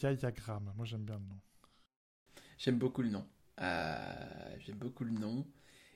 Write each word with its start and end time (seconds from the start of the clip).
Yayagram. 0.00 0.72
Moi, 0.76 0.86
j'aime 0.86 1.04
bien 1.04 1.16
le 1.18 1.24
nom. 1.24 1.40
J'aime 2.58 2.78
beaucoup 2.78 3.02
le 3.02 3.08
nom. 3.08 3.26
Euh, 3.60 4.56
j'aime 4.60 4.76
beaucoup 4.76 5.04
le 5.04 5.12
nom. 5.12 5.46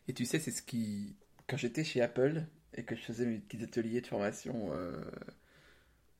Et 0.09 0.15
tu 0.15 0.25
sais, 0.25 0.39
c'est 0.39 0.51
ce 0.51 0.63
qui. 0.63 1.17
Quand 1.47 1.57
j'étais 1.57 1.85
chez 1.85 2.01
Apple 2.01 2.47
et 2.73 2.85
que 2.85 2.97
je 2.97 3.03
faisais 3.03 3.27
mes 3.27 3.39
petits 3.39 3.63
ateliers 3.63 4.01
de 4.01 4.07
formation, 4.07 4.71
euh, 4.73 5.05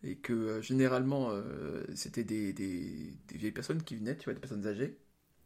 et 0.03 0.17
que 0.17 0.33
euh, 0.33 0.63
généralement 0.63 1.31
c'était 1.95 2.25
des, 2.25 2.53
des, 2.53 3.17
des, 3.27 3.39
vieilles 3.39 3.53
personnes 3.53 3.83
qui 3.83 3.97
venaient, 3.97 4.17
tu 4.17 4.25
vois, 4.25 4.35
des 4.35 4.41
personnes 4.41 4.67
âgées. 4.67 4.99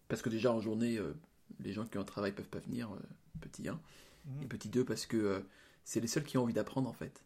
Parce 0.08 0.22
que 0.22 0.28
déjà 0.28 0.52
en 0.52 0.60
journée, 0.60 0.98
les 1.60 1.72
gens 1.72 1.86
qui 1.86 1.98
ont 1.98 2.00
un 2.00 2.04
travail 2.04 2.32
peuvent 2.32 2.48
pas 2.48 2.60
venir, 2.60 2.90
petit 3.40 3.68
1. 3.68 3.74
Mmh. 3.74 4.42
Et 4.42 4.46
petit 4.46 4.68
2, 4.68 4.84
parce 4.84 5.06
que 5.06 5.44
c'est 5.84 6.00
les 6.00 6.06
seuls 6.06 6.24
qui 6.24 6.38
ont 6.38 6.42
envie 6.42 6.54
d'apprendre 6.54 6.88
en 6.88 6.92
fait. 6.92 7.22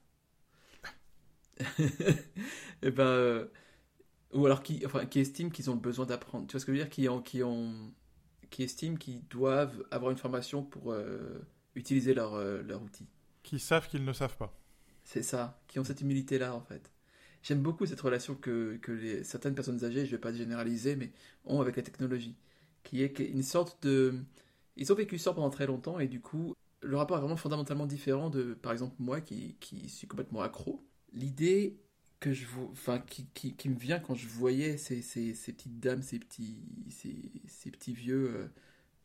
et 2.83 2.91
ben 2.91 3.49
ou 4.33 4.46
alors 4.46 4.62
qui, 4.62 4.83
enfin, 4.87 5.06
qui 5.06 5.20
estiment 5.20 5.51
qu'ils 5.51 5.70
ont 5.70 5.77
besoin 5.77 6.06
d'apprendre. 6.06 6.47
Tu 6.47 6.52
vois 6.52 6.61
ce 6.61 6.66
que 6.66 6.73
je 6.73 6.79
veux 6.79 6.84
dire? 6.84 6.91
Qui, 6.91 7.09
ont, 7.09 7.20
qui, 7.20 7.43
ont, 7.43 7.93
qui 8.51 8.62
estiment 8.62 8.97
qu'ils 8.97 9.27
doivent 9.29 9.84
avoir 9.91 10.11
une 10.11 10.19
formation 10.19 10.62
pour 10.62 10.93
euh, 10.93 11.45
utiliser 11.75 12.15
leur, 12.15 12.34
euh, 12.34 12.62
leur 12.62 12.83
outil. 12.83 13.06
Qui 13.42 13.59
savent 13.59 13.89
qu'ils 13.89 14.05
ne 14.05 14.12
savent 14.12 14.37
pas. 14.37 14.56
C'est 15.05 15.23
ça, 15.23 15.61
qui 15.66 15.79
ont 15.79 15.84
cette 15.84 16.01
humilité-là 16.01 16.55
en 16.55 16.61
fait. 16.61 16.92
J'aime 17.42 17.61
beaucoup 17.61 17.87
cette 17.87 18.01
relation 18.01 18.37
que, 18.37 18.79
que 18.80 18.92
les, 18.92 19.25
certaines 19.25 19.55
personnes 19.55 19.84
âgées, 19.84 20.06
je 20.06 20.12
ne 20.12 20.16
vais 20.16 20.20
pas 20.20 20.33
généraliser, 20.33 20.95
mais 20.95 21.11
ont 21.45 21.61
avec 21.61 21.77
la 21.77 21.83
technologie. 21.83 22.37
Qui 22.84 23.03
est 23.03 23.19
une 23.19 23.42
sorte 23.42 23.83
de. 23.83 24.14
Ils 24.77 24.92
ont 24.92 24.97
vécu 24.97 25.19
ça 25.19 25.33
pendant 25.33 25.51
très 25.51 25.67
longtemps 25.67 25.98
et 25.98 26.06
du 26.06 26.20
coup, 26.20 26.55
le 26.80 26.97
rapport 26.97 27.17
est 27.17 27.20
vraiment 27.20 27.37
fondamentalement 27.37 27.87
différent 27.87 28.30
de, 28.30 28.55
par 28.55 28.73
exemple, 28.73 28.95
moi 28.98 29.20
qui, 29.20 29.56
qui 29.61 29.89
suis 29.89 30.06
complètement 30.06 30.41
accro. 30.41 30.84
L'idée 31.12 31.80
que 32.23 32.33
je 32.33 32.47
enfin 32.71 33.01
qui, 33.01 33.27
qui, 33.35 33.69
me 33.69 33.77
vient 33.77 33.99
quand 33.99 34.15
je 34.15 34.29
voyais 34.29 34.77
ces, 34.77 35.03
ces, 35.03 35.35
ces 35.35 35.53
petites 35.53 35.81
dames, 35.81 36.03
ces 36.03 36.21
petits, 36.21 36.57
ces, 36.89 37.17
ces 37.48 37.70
petits 37.70 37.92
vieux 37.92 38.31
euh, 38.31 38.48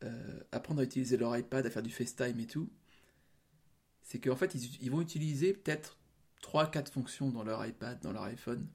euh, 0.04 0.40
apprendre 0.52 0.82
à 0.82 0.84
utiliser 0.84 1.18
leur 1.18 1.36
iPad, 1.36 1.66
à 1.66 1.70
faire 1.72 1.82
du 1.82 1.90
FaceTime 1.90 2.40
et 2.40 2.46
tout, 2.46 2.70
c'est 4.04 4.20
qu'en 4.20 4.36
fait 4.36 4.54
ils, 4.54 4.84
ils, 4.84 4.92
vont 4.92 5.02
utiliser 5.02 5.54
peut-être 5.54 5.98
3-4 6.44 6.92
fonctions 6.92 7.32
dans 7.32 7.44
leur 7.44 7.66
iPad, 7.66 8.00
dans 8.02 8.12
leur 8.12 8.24
iPhone. 8.24 8.68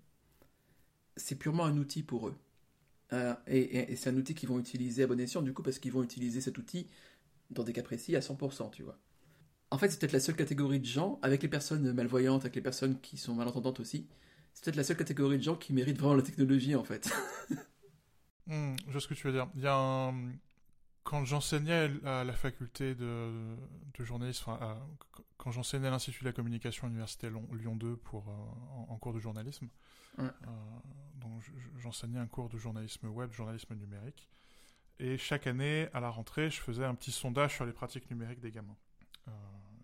C'est 1.17 1.37
purement 1.37 1.65
un 1.65 1.77
outil 1.77 2.03
pour 2.03 2.29
eux. 2.29 2.37
Euh, 3.13 3.35
et, 3.47 3.93
et, 3.93 3.97
c'est 3.97 4.11
un 4.11 4.17
outil 4.17 4.35
qu'ils 4.35 4.49
vont 4.49 4.59
utiliser 4.59 5.05
à 5.05 5.07
bon 5.07 5.21
escient 5.21 5.43
du 5.43 5.53
coup 5.53 5.63
parce 5.63 5.79
qu'ils 5.79 5.93
vont 5.93 6.03
utiliser 6.03 6.41
cet 6.41 6.59
outil 6.59 6.89
dans 7.51 7.63
des 7.63 7.73
cas 7.73 7.83
précis 7.83 8.17
à 8.17 8.21
100%, 8.21 8.71
tu 8.73 8.83
vois. 8.83 8.99
En 9.71 9.79
fait, 9.79 9.89
c'est 9.89 10.01
peut-être 10.01 10.13
la 10.13 10.21
seule 10.21 10.37
catégorie 10.37 10.81
de 10.81 10.87
gens, 10.87 11.19
avec 11.23 11.43
les 11.43 11.49
personnes 11.49 11.93
malvoyantes, 11.93 12.43
avec 12.43 12.57
les 12.57 12.61
personnes 12.61 13.01
qui 13.01 13.17
sont 13.17 13.35
malentendantes 13.35 13.81
aussi, 13.81 14.07
c'est 14.55 14.65
peut-être 14.65 14.77
la 14.77 14.85
seule 14.85 14.97
catégorie 14.97 15.39
de 15.39 15.43
gens 15.43 15.57
qui 15.57 15.73
méritent 15.73 15.99
vraiment 15.99 16.15
la 16.15 16.23
technologie 16.23 16.75
en 16.75 16.85
fait. 16.85 17.13
Hmm, 18.49 18.75
je 18.87 18.93
vois 18.93 19.01
ce 19.01 19.07
que 19.07 19.15
tu 19.15 19.25
veux 19.25 19.33
dire. 19.33 19.47
Il 19.55 19.63
y 19.63 19.69
a 19.69 20.13
Quand 21.05 21.25
j'enseignais 21.25 21.91
à 22.05 22.25
la 22.25 22.33
faculté 22.33 22.97
de, 22.97 23.57
de 23.97 24.05
journalisme, 24.05 24.51
enfin, 24.51 24.85
quand 25.43 25.51
j'enseignais 25.51 25.89
à 25.89 25.91
l'Institut 25.91 26.21
de 26.25 26.29
la 26.29 26.33
communication 26.33 26.87
à 26.87 26.89
l'Université 26.89 27.29
Lyon 27.29 27.75
2 27.75 27.97
pour, 27.97 28.29
euh, 28.29 28.93
en, 28.93 28.97
cours 28.99 29.13
de 29.13 29.19
journalisme, 29.19 29.69
euh, 30.21 30.29
donc 31.17 31.43
j'enseignais 31.79 32.21
un 32.21 32.29
cours 32.29 32.49
de 32.49 32.59
journalisme 32.59 33.09
web, 33.09 33.33
journalisme 33.33 33.75
numérique. 33.75 34.29
Et 35.01 35.19
chaque 35.19 35.49
année, 35.49 35.89
à 35.95 36.01
la 36.01 36.11
rentrée, 36.11 36.49
je 36.49 36.61
faisais 36.61 36.85
un 36.85 36.95
petit 36.95 37.11
sondage 37.11 37.55
sur 37.55 37.67
les 37.67 37.73
pratiques 37.73 38.09
numériques 38.09 38.41
des 38.41 38.53
gamins. 38.53 38.77
Euh, 39.27 39.31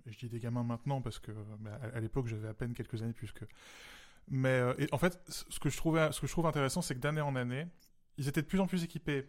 et 0.07 0.13
je 0.13 0.19
dis 0.19 0.29
des 0.29 0.39
gamins 0.39 0.63
maintenant 0.63 1.01
parce 1.01 1.19
que 1.19 1.33
à, 1.67 1.97
à 1.97 2.01
l'époque, 2.01 2.29
j'avais 2.29 2.49
à 2.49 2.55
peine 2.55 2.73
quelques 2.73 3.03
années 3.03 3.13
puisque 3.13 3.45
mais 4.31 4.49
euh, 4.49 4.87
en 4.93 4.99
fait, 4.99 5.21
ce 5.29 5.59
que 5.59 5.71
je 5.71 5.77
trouvais, 5.77 6.13
ce 6.13 6.21
que 6.21 6.27
je 6.27 6.33
trouve 6.33 6.47
intéressant, 6.47 6.83
c'est 6.83 6.95
que 6.95 7.01
d'année 7.01 7.21
en 7.21 7.37
année, 7.37 7.67
ils 8.17 8.29
étaient 8.29 8.43
de 8.43 8.47
plus 8.47 8.61
en 8.61 8.67
plus 8.67 8.85
équipés 8.85 9.29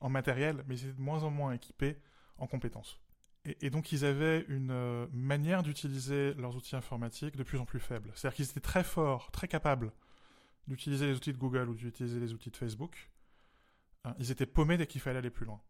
en 0.00 0.08
matériel, 0.08 0.64
mais 0.66 0.76
ils 0.76 0.84
étaient 0.86 0.96
de 0.96 1.02
moins 1.02 1.22
en 1.24 1.30
moins 1.30 1.52
équipés 1.52 1.98
en 2.38 2.46
compétences. 2.46 3.00
Et, 3.46 3.70
donc 3.70 3.90
ils 3.90 4.04
avaient 4.04 4.44
une 4.48 4.70
euh, 4.70 5.06
manière 5.12 5.62
d'utiliser 5.62 6.34
leurs 6.34 6.56
outils 6.56 6.76
informatiques 6.76 7.36
de 7.36 7.42
plus 7.42 7.58
en 7.58 7.64
plus 7.64 7.80
faible. 7.80 8.12
C'est-à-dire 8.14 8.36
qu'ils 8.36 8.50
étaient 8.50 8.60
très 8.60 8.84
forts, 8.84 9.30
très 9.30 9.48
capables 9.48 9.92
d'utiliser 10.66 11.06
les 11.06 11.14
outils 11.14 11.32
de 11.32 11.38
Google 11.38 11.70
ou 11.70 11.74
d'utiliser 11.74 12.20
les 12.20 12.34
outils 12.34 12.50
de 12.50 12.56
Facebook. 12.56 13.10
Hein, 14.04 14.14
ils 14.18 14.30
étaient 14.30 14.46
paumés 14.46 14.76
dès 14.76 14.86
qu'il 14.86 15.00
fallait 15.00 15.18
aller 15.18 15.30
plus 15.30 15.46
loin. 15.46 15.60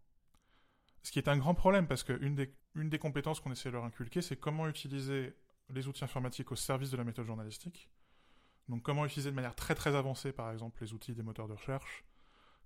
Ce 1.02 1.12
qui 1.12 1.20
est 1.20 1.28
un 1.28 1.38
grand 1.38 1.54
problème 1.54 1.86
parce 1.86 2.02
qu'une 2.02 2.46
une 2.74 2.90
des 2.90 2.98
compétences 2.98 3.38
qu'on 3.40 3.52
essaie 3.52 3.68
de 3.68 3.74
leur 3.74 3.84
inculquer, 3.84 4.20
c'est 4.20 4.36
comment 4.36 4.68
utiliser 4.68 5.34
les 5.70 5.86
outils 5.86 6.04
informatiques 6.04 6.50
au 6.50 6.56
service 6.56 6.90
de 6.90 6.96
la 6.96 7.04
méthode 7.04 7.26
journalistique 7.26 7.88
donc 8.70 8.82
comment 8.82 9.04
utiliser 9.04 9.30
de 9.30 9.34
manière 9.34 9.56
très 9.56 9.74
très 9.74 9.96
avancée 9.96 10.32
par 10.32 10.50
exemple 10.52 10.82
les 10.82 10.94
outils 10.94 11.12
des 11.12 11.24
moteurs 11.24 11.48
de 11.48 11.54
recherche, 11.54 12.04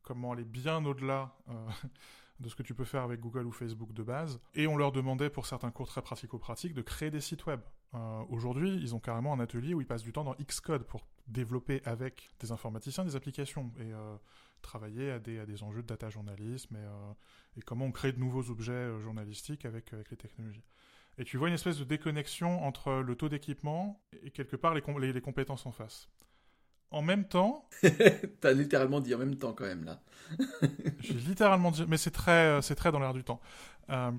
comment 0.03 0.33
aller 0.33 0.45
bien 0.45 0.85
au-delà 0.85 1.35
euh, 1.49 1.69
de 2.41 2.49
ce 2.51 2.55
que 2.55 2.63
tu 2.63 2.75
peux 2.75 2.85
faire 2.85 3.03
avec 3.03 3.21
Google 3.21 3.47
ou 3.47 3.53
Facebook 3.53 3.93
de 3.95 4.03
base? 4.03 4.39
Et 4.55 4.67
on 4.67 4.77
leur 4.77 4.93
demandait 4.93 5.31
pour 5.31 5.47
certains 5.47 5.71
cours 5.71 5.89
très 5.89 6.03
pratico-pratiques 6.03 6.75
de 6.75 6.83
créer 6.83 7.11
des 7.11 7.23
sites 7.23 7.47
web. 7.47 7.61
Euh, 7.95 8.23
aujourd'hui, 8.29 8.75
ils 8.75 8.95
ont 8.95 9.01
carrément 9.01 9.33
un 9.33 9.41
atelier 9.41 9.73
où 9.73 9.81
ils 9.81 9.87
passent 9.87 10.03
du 10.03 10.13
temps 10.13 10.25
dans 10.25 10.35
Xcode 10.35 10.85
pour 10.85 11.07
développer 11.27 11.81
avec 11.87 12.31
des 12.39 12.53
informaticiens 12.53 13.05
des 13.05 13.17
applications 13.17 13.73
et 13.79 13.93
euh, 13.95 14.17
travailler 14.61 15.11
à 15.11 15.19
des, 15.19 15.63
enjeux 15.63 15.83
de 15.83 15.87
data 15.87 16.11
journalisme 16.11 16.77
et, 16.77 17.59
et, 17.59 17.63
comment 17.63 17.87
on 17.87 17.93
crée 17.93 18.13
de 18.13 18.19
nouveaux 18.19 18.51
objets 18.51 19.01
journalistiques 19.01 19.65
avec 19.65 19.93
les 19.93 20.17
technologies. 20.17 20.65
Et 21.19 21.25
tu 21.25 21.37
vois 21.37 21.49
une 21.49 21.55
espèce 21.55 21.79
de 21.79 21.85
déconnexion 21.85 22.65
entre 22.65 22.93
le 22.95 23.15
taux 23.15 23.29
d'équipement 23.29 24.03
et 24.23 24.31
quelque 24.31 24.57
part 24.57 24.75
les, 24.75 25.13
les, 25.13 25.21
compétences 25.21 25.67
en 25.67 25.73
face. 25.73 26.09
En 26.91 27.03
même 27.03 27.27
temps. 27.27 27.69
T'as 28.41 28.53
littéralement 28.53 29.01
dit 29.01 29.15
en 29.15 29.19
même 29.19 29.37
temps 29.37 29.53
quand 29.53 29.65
même 29.65 29.85
là. 29.85 30.03
j'ai 31.01 31.15
littéralement 31.15 31.71
dit, 31.71 31.85
mais 31.89 31.97
c'est 31.97 32.11
très, 32.11 32.47
euh, 32.47 32.61
c'est 32.61 32.75
très 32.75 32.93
dans 32.93 32.99
l'air 32.99 33.15
du 33.15 33.25
temps. 33.25 33.41
Euh, 33.91 34.13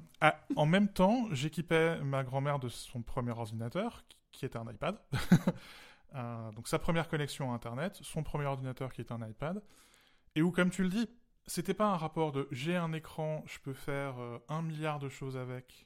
en 0.55 0.65
même 0.65 0.87
temps, 0.87 1.27
j'équipais 1.31 1.99
ma 2.01 2.23
grand-mère 2.23 2.59
de 2.59 2.69
son 2.69 3.01
premier 3.01 3.31
ordinateur, 3.31 4.05
qui 4.31 4.45
était 4.45 4.57
un 4.57 4.69
iPad. 4.69 4.97
euh, 6.15 6.51
donc 6.51 6.67
sa 6.67 6.79
première 6.79 7.07
connexion 7.07 7.51
à 7.51 7.55
Internet, 7.55 7.99
son 8.01 8.23
premier 8.23 8.45
ordinateur 8.45 8.93
qui 8.93 9.01
était 9.01 9.13
un 9.13 9.27
iPad, 9.27 9.61
et 10.35 10.41
où, 10.41 10.51
comme 10.51 10.69
tu 10.69 10.83
le 10.83 10.89
dis, 10.89 11.09
c'était 11.47 11.73
pas 11.73 11.85
un 11.85 11.97
rapport 11.97 12.31
de 12.31 12.47
j'ai 12.51 12.75
un 12.75 12.93
écran, 12.93 13.43
je 13.47 13.59
peux 13.59 13.73
faire 13.73 14.19
euh, 14.19 14.39
un 14.49 14.61
milliard 14.61 14.99
de 14.99 15.09
choses 15.09 15.37
avec, 15.37 15.84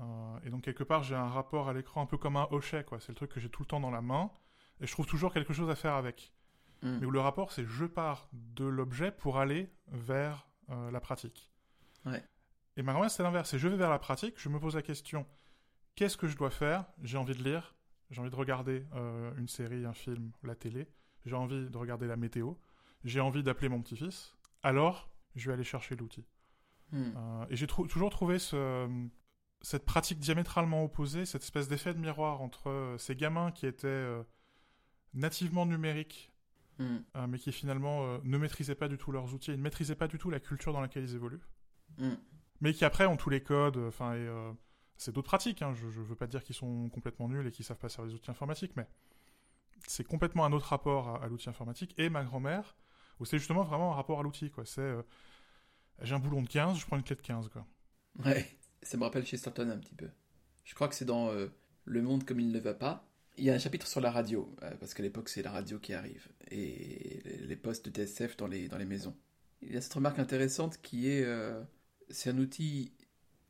euh, 0.00 0.38
et 0.44 0.50
donc 0.50 0.62
quelque 0.62 0.84
part, 0.84 1.02
j'ai 1.02 1.14
un 1.14 1.28
rapport 1.28 1.68
à 1.68 1.72
l'écran 1.72 2.02
un 2.02 2.06
peu 2.06 2.18
comme 2.18 2.36
un 2.36 2.48
hochet, 2.50 2.84
quoi. 2.84 3.00
C'est 3.00 3.10
le 3.10 3.16
truc 3.16 3.30
que 3.30 3.40
j'ai 3.40 3.48
tout 3.50 3.62
le 3.62 3.66
temps 3.66 3.80
dans 3.80 3.90
la 3.90 4.02
main, 4.02 4.30
et 4.80 4.86
je 4.86 4.92
trouve 4.92 5.06
toujours 5.06 5.32
quelque 5.32 5.52
chose 5.52 5.70
à 5.70 5.74
faire 5.74 5.94
avec. 5.94 6.32
Mm. 6.82 6.98
Mais 7.00 7.06
où 7.06 7.10
le 7.10 7.20
rapport, 7.20 7.52
c'est 7.52 7.64
je 7.64 7.84
pars 7.84 8.28
de 8.32 8.64
l'objet 8.64 9.10
pour 9.10 9.38
aller 9.38 9.72
vers 9.88 10.48
euh, 10.70 10.90
la 10.90 11.00
pratique. 11.00 11.50
Ouais. 12.04 12.24
Et 12.76 12.82
ma 12.82 13.08
c'est 13.08 13.22
l'inverse. 13.22 13.50
C'est 13.50 13.58
je 13.58 13.66
vais 13.66 13.76
vers 13.76 13.90
la 13.90 13.98
pratique, 13.98 14.34
je 14.38 14.48
me 14.48 14.60
pose 14.60 14.76
la 14.76 14.82
question 14.82 15.26
qu'est-ce 15.98 16.16
que 16.16 16.28
je 16.28 16.36
dois 16.36 16.50
faire? 16.50 16.84
J'ai 17.02 17.18
envie 17.18 17.34
de 17.34 17.42
lire, 17.42 17.74
j'ai 18.10 18.20
envie 18.20 18.30
de 18.30 18.36
regarder 18.36 18.86
euh, 18.94 19.32
une 19.36 19.48
série, 19.48 19.84
un 19.84 19.92
film, 19.92 20.30
la 20.44 20.54
télé, 20.54 20.86
j'ai 21.26 21.34
envie 21.34 21.68
de 21.68 21.76
regarder 21.76 22.06
la 22.06 22.16
météo, 22.16 22.52
j'ai 23.02 23.18
envie 23.18 23.42
d'appeler 23.42 23.68
mon 23.68 23.82
petit-fils. 23.82 24.32
Alors, 24.62 25.10
je 25.34 25.48
vais 25.48 25.54
aller 25.54 25.64
chercher 25.64 25.96
l'outil. 25.96 26.24
Mm. 26.90 27.44
et 27.50 27.56
j'ai 27.56 27.66
toujours 27.66 28.08
trouvé 28.08 28.38
ce, 28.38 28.86
cette 29.62 29.84
pratique 29.84 30.18
diamétralement 30.18 30.84
opposée, 30.84 31.26
cette 31.26 31.42
espèce 31.42 31.68
d'effet 31.68 31.94
de 31.94 31.98
miroir 31.98 32.42
entre 32.42 32.70
euh, 32.70 32.98
ces 32.98 33.16
gamins 33.16 33.50
qui 33.50 33.66
étaient 33.66 33.88
euh, 33.88 34.22
nativement 35.14 35.66
numériques, 35.66 36.32
hmm. 36.78 36.98
euh, 37.16 37.26
mais 37.26 37.38
qui 37.38 37.52
finalement 37.52 38.18
ne 38.22 38.38
maîtrisaient 38.38 38.74
pas 38.74 38.88
du 38.88 38.98
tout 38.98 39.12
leurs 39.12 39.34
outils, 39.34 39.50
ils 39.52 39.58
ne 39.58 39.62
maîtrisaient 39.62 39.96
pas 39.96 40.08
du 40.08 40.18
tout 40.18 40.30
la 40.30 40.40
culture 40.40 40.72
dans 40.72 40.80
laquelle 40.80 41.04
ils 41.04 41.14
évoluent, 41.14 41.42
hmm. 41.98 42.14
mais 42.60 42.72
qui 42.72 42.84
après 42.84 43.06
ont 43.06 43.16
tous 43.16 43.30
les 43.30 43.42
codes, 43.42 43.78
enfin, 43.78 44.14
c'est 44.96 45.12
d'autres 45.12 45.28
pratiques, 45.28 45.62
hein, 45.62 45.74
je 45.74 45.86
ne 45.86 46.04
veux 46.04 46.16
pas 46.16 46.26
dire 46.26 46.44
qu'ils 46.44 46.56
sont 46.56 46.88
complètement 46.90 47.28
nuls 47.28 47.46
et 47.46 47.50
qu'ils 47.50 47.64
savent 47.64 47.78
pas 47.78 47.88
servir 47.88 48.10
les 48.10 48.16
outils 48.16 48.30
informatiques, 48.30 48.76
mais 48.76 48.86
c'est 49.86 50.04
complètement 50.04 50.44
un 50.44 50.52
autre 50.52 50.66
rapport 50.66 51.08
à, 51.08 51.24
à 51.24 51.28
l'outil 51.28 51.48
informatique, 51.48 51.94
et 51.98 52.10
ma 52.10 52.22
grand-mère, 52.22 52.76
où 53.18 53.24
c'est 53.24 53.38
justement 53.38 53.64
vraiment 53.64 53.92
un 53.92 53.96
rapport 53.96 54.20
à 54.20 54.22
l'outil, 54.22 54.50
quoi, 54.50 54.64
c'est, 54.64 54.94
j'ai 56.02 56.14
un 56.14 56.20
boulon 56.20 56.42
de 56.42 56.48
15, 56.48 56.78
je 56.78 56.86
prends 56.86 56.96
une 56.96 57.02
clé 57.02 57.16
de 57.16 57.22
15, 57.22 57.48
quoi. 57.48 57.66
Ouais 58.24 58.57
ça 58.82 58.96
me 58.96 59.02
rappelle 59.04 59.24
Chesterton 59.24 59.70
un 59.70 59.78
petit 59.78 59.94
peu. 59.94 60.08
Je 60.64 60.74
crois 60.74 60.88
que 60.88 60.94
c'est 60.94 61.04
dans 61.04 61.30
euh, 61.30 61.46
Le 61.84 62.02
monde 62.02 62.24
comme 62.24 62.40
il 62.40 62.50
ne 62.50 62.58
va 62.58 62.74
pas. 62.74 63.08
Il 63.36 63.44
y 63.44 63.50
a 63.50 63.54
un 63.54 63.58
chapitre 63.58 63.86
sur 63.86 64.00
la 64.00 64.10
radio, 64.10 64.54
euh, 64.62 64.70
parce 64.80 64.94
qu'à 64.94 65.02
l'époque 65.02 65.28
c'est 65.28 65.42
la 65.42 65.52
radio 65.52 65.78
qui 65.78 65.94
arrive, 65.94 66.28
et 66.50 67.22
les 67.46 67.56
postes 67.56 67.88
de 67.88 68.04
TSF 68.04 68.36
dans 68.36 68.48
les, 68.48 68.68
dans 68.68 68.78
les 68.78 68.84
maisons. 68.84 69.16
Il 69.62 69.72
y 69.72 69.76
a 69.76 69.80
cette 69.80 69.94
remarque 69.94 70.18
intéressante 70.18 70.78
qui 70.82 71.08
est, 71.08 71.24
euh, 71.24 71.62
c'est 72.10 72.30
un 72.30 72.38
outil 72.38 72.92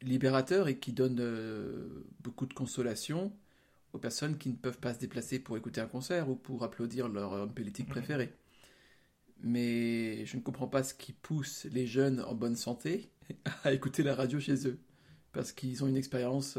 libérateur 0.02 0.69
et 0.69 0.78
qui 0.78 0.92
donne 0.92 1.20
beaucoup 2.20 2.46
de 2.46 2.54
consolation 2.54 3.32
aux 3.92 3.98
personnes 3.98 4.38
qui 4.38 4.50
ne 4.50 4.54
peuvent 4.54 4.78
pas 4.78 4.94
se 4.94 4.98
déplacer 4.98 5.38
pour 5.38 5.56
écouter 5.56 5.80
un 5.80 5.86
concert 5.86 6.28
ou 6.28 6.36
pour 6.36 6.62
applaudir 6.62 7.08
leur 7.08 7.32
homme 7.32 7.52
politique 7.52 7.88
préféré. 7.88 8.32
Mais 9.40 10.25
je 10.26 10.36
ne 10.36 10.42
comprends 10.42 10.69
pas 10.69 10.84
ce 10.84 10.94
qui 10.94 11.12
pousse 11.12 11.64
les 11.72 11.86
jeunes 11.86 12.20
en 12.20 12.34
bonne 12.34 12.56
santé 12.56 13.10
à 13.64 13.72
écouter 13.72 14.02
la 14.02 14.14
radio 14.14 14.38
chez 14.38 14.69
eux 14.69 14.78
parce 15.32 15.52
qu'ils 15.52 15.84
ont 15.84 15.88
une 15.88 15.96
expérience 15.96 16.58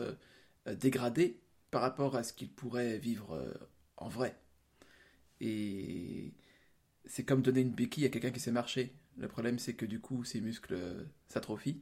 euh, 0.67 0.75
dégradée 0.75 1.39
par 1.71 1.81
rapport 1.81 2.15
à 2.15 2.23
ce 2.23 2.33
qu'ils 2.33 2.49
pourraient 2.49 2.97
vivre 2.97 3.33
euh, 3.33 3.53
en 3.97 4.09
vrai. 4.09 4.35
Et 5.41 6.33
c'est 7.05 7.23
comme 7.23 7.41
donner 7.41 7.61
une 7.61 7.71
béquille 7.71 8.05
à 8.05 8.09
quelqu'un 8.09 8.31
qui 8.31 8.39
sait 8.39 8.51
marcher. 8.51 8.93
Le 9.17 9.27
problème, 9.27 9.59
c'est 9.59 9.73
que 9.73 9.85
du 9.85 9.99
coup, 9.99 10.23
ses 10.23 10.41
muscles 10.41 10.73
euh, 10.75 11.03
s'atrophient 11.27 11.81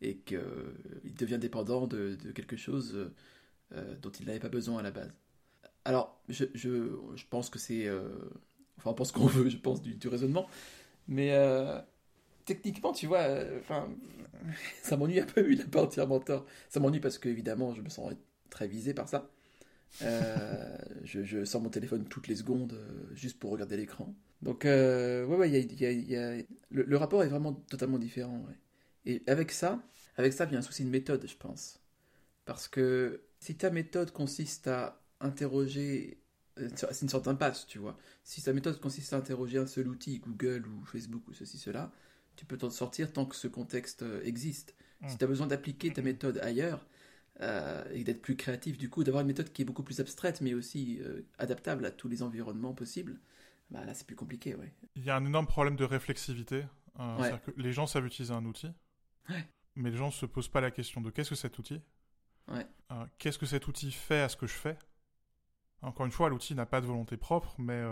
et 0.00 0.18
qu'il 0.18 1.14
devient 1.16 1.38
dépendant 1.38 1.86
de, 1.86 2.16
quelque 2.34 2.56
chose 2.56 3.10
dont 4.02 4.10
il 4.10 4.26
n'avait 4.26 4.40
pas 4.40 4.50
besoin 4.50 4.80
à 4.80 4.82
la 4.82 4.90
base. 4.90 5.10
Alors, 5.86 6.20
je, 6.28 7.24
pense 7.30 7.48
que 7.48 7.58
c'est... 7.58 7.88
enfin, 8.76 8.90
on 8.90 8.94
pense 8.94 9.12
qu'on 9.12 9.26
veut, 9.26 9.48
je 9.48 9.56
pense, 9.56 9.80
du 9.80 10.08
raisonnement. 10.08 10.46
Mais 11.08 11.32
techniquement, 12.44 12.92
tu 12.92 13.06
vois, 13.06 13.20
euh, 13.20 13.58
enfin, 13.60 13.88
ça 14.82 14.96
m'ennuie 14.96 15.20
un 15.20 15.26
peu, 15.26 15.50
il 15.50 15.58
n'a 15.58 15.64
pas 15.64 15.82
entièrement 15.82 16.20
tort. 16.20 16.46
Ça 16.68 16.80
m'ennuie 16.80 17.00
parce 17.00 17.18
que, 17.18 17.28
évidemment, 17.28 17.74
je 17.74 17.82
me 17.82 17.88
sens 17.88 18.12
très 18.50 18.66
visé 18.66 18.94
par 18.94 19.08
ça. 19.08 19.30
Euh, 20.02 20.76
je, 21.04 21.44
sors 21.44 21.60
mon 21.60 21.70
téléphone 21.70 22.04
toutes 22.04 22.28
les 22.28 22.36
secondes 22.36 22.74
euh, 22.74 23.14
juste 23.14 23.38
pour 23.38 23.50
regarder 23.50 23.76
l'écran. 23.76 24.14
Donc, 24.42 24.64
ouais, 24.64 25.24
ouais, 25.24 25.50
y 25.50 26.16
a, 26.16 26.42
le, 26.70 26.96
rapport 26.96 27.22
est 27.22 27.28
vraiment 27.28 27.54
totalement 27.54 27.98
différent. 27.98 28.44
Et 29.06 29.22
avec 29.26 29.50
ça, 29.52 29.82
avec 30.16 30.32
ça 30.34 30.44
vient 30.44 30.58
un 30.58 30.62
souci 30.62 30.84
de 30.84 30.90
méthode, 30.90 31.26
je 31.26 31.36
pense. 31.36 31.80
Parce 32.44 32.68
que 32.68 33.22
si 33.40 33.54
ta 33.56 33.70
méthode 33.70 34.10
consiste 34.10 34.66
à 34.68 35.00
interroger 35.20 36.18
c'est 36.76 37.02
une 37.02 37.08
sorte 37.08 37.24
d'impasse, 37.24 37.66
tu 37.66 37.78
vois. 37.78 37.96
Si 38.22 38.42
ta 38.42 38.52
méthode 38.52 38.80
consiste 38.80 39.12
à 39.12 39.16
interroger 39.16 39.58
un 39.58 39.66
seul 39.66 39.88
outil, 39.88 40.20
Google 40.20 40.66
ou 40.66 40.84
Facebook 40.84 41.26
ou 41.28 41.32
ceci, 41.32 41.58
cela, 41.58 41.90
tu 42.36 42.44
peux 42.44 42.56
t'en 42.56 42.70
sortir 42.70 43.12
tant 43.12 43.26
que 43.26 43.36
ce 43.36 43.48
contexte 43.48 44.02
euh, 44.02 44.22
existe. 44.24 44.74
Si 45.06 45.14
mm. 45.14 45.18
tu 45.18 45.24
as 45.24 45.26
besoin 45.26 45.46
d'appliquer 45.46 45.92
ta 45.92 46.02
méthode 46.02 46.38
ailleurs 46.38 46.86
euh, 47.40 47.84
et 47.92 48.04
d'être 48.04 48.22
plus 48.22 48.36
créatif, 48.36 48.78
du 48.78 48.88
coup, 48.88 49.04
d'avoir 49.04 49.22
une 49.22 49.26
méthode 49.26 49.52
qui 49.52 49.62
est 49.62 49.64
beaucoup 49.64 49.82
plus 49.82 50.00
abstraite 50.00 50.40
mais 50.40 50.54
aussi 50.54 50.98
euh, 51.00 51.22
adaptable 51.38 51.84
à 51.86 51.90
tous 51.90 52.08
les 52.08 52.22
environnements 52.22 52.74
possibles, 52.74 53.20
bah, 53.70 53.84
là 53.84 53.94
c'est 53.94 54.06
plus 54.06 54.16
compliqué. 54.16 54.54
Ouais. 54.54 54.72
Il 54.96 55.04
y 55.04 55.10
a 55.10 55.16
un 55.16 55.24
énorme 55.24 55.46
problème 55.46 55.76
de 55.76 55.84
réflexivité. 55.84 56.64
Que 56.96 57.50
les 57.56 57.72
gens 57.72 57.88
savent 57.88 58.06
utiliser 58.06 58.32
un 58.32 58.44
outil, 58.44 58.70
mais 59.74 59.90
les 59.90 59.96
gens 59.96 60.06
ne 60.06 60.12
se 60.12 60.26
posent 60.26 60.46
pas 60.46 60.60
la 60.60 60.70
question 60.70 61.00
de 61.00 61.10
qu'est-ce 61.10 61.30
que 61.30 61.34
cet 61.34 61.58
outil? 61.58 61.80
Qu'est-ce 63.18 63.36
que 63.36 63.46
cet 63.46 63.66
outil 63.66 63.90
fait 63.90 64.20
à 64.20 64.28
ce 64.28 64.36
que 64.36 64.46
je 64.46 64.52
fais? 64.52 64.78
Encore 65.82 66.06
une 66.06 66.12
fois, 66.12 66.28
l'outil 66.28 66.54
n'a 66.54 66.66
pas 66.66 66.80
de 66.80 66.86
volonté 66.86 67.16
propre, 67.16 67.56
mais 67.58 67.82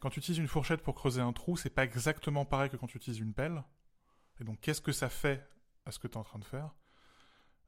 quand 0.00 0.10
tu 0.10 0.18
utilises 0.18 0.38
une 0.38 0.48
fourchette 0.48 0.82
pour 0.82 0.94
creuser 0.94 1.20
un 1.20 1.32
trou, 1.32 1.56
c'est 1.56 1.70
pas 1.70 1.84
exactement 1.84 2.44
pareil 2.44 2.70
que 2.70 2.76
quand 2.76 2.86
tu 2.86 2.96
utilises 2.96 3.20
une 3.20 3.34
pelle. 3.34 3.62
Et 4.40 4.44
donc, 4.44 4.60
qu'est-ce 4.60 4.80
que 4.80 4.92
ça 4.92 5.08
fait 5.08 5.46
à 5.86 5.90
ce 5.90 5.98
que 5.98 6.08
tu 6.08 6.14
es 6.14 6.16
en 6.16 6.24
train 6.24 6.38
de 6.38 6.44
faire? 6.44 6.70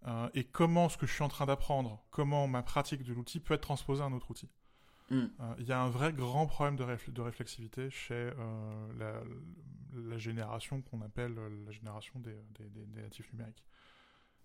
Euh, 0.06 0.29
Et 0.35 0.45
comment 0.45 0.89
ce 0.89 0.99
que 0.99 1.06
je 1.06 1.12
suis 1.12 1.23
en 1.23 1.29
train 1.29 1.47
d'apprendre, 1.47 2.05
comment 2.11 2.47
ma 2.47 2.62
pratique 2.62 3.05
de 3.05 3.12
l'outil 3.12 3.41
peut 3.41 3.55
être 3.55 3.62
transposée 3.62 4.03
à 4.03 4.06
un 4.06 4.12
autre 4.12 4.31
outil? 4.31 4.51
Hmm. 5.11 5.27
euh, 5.41 5.55
Il 5.59 5.67
y 5.67 5.73
a 5.73 5.81
un 5.81 5.89
vrai 5.89 6.12
grand 6.12 6.47
problème 6.47 6.77
de, 6.77 6.85
de 7.11 7.21
réflexivité 7.23 7.91
chez 7.91 8.15
euh, 8.15 9.23
la, 9.93 10.19
génération 10.19 10.83
qu'on 10.83 11.00
appelle 11.03 11.35
la 11.35 11.73
génération 11.73 12.21
des, 12.21 12.37
natifs 13.03 13.33
numériques. 13.33 13.65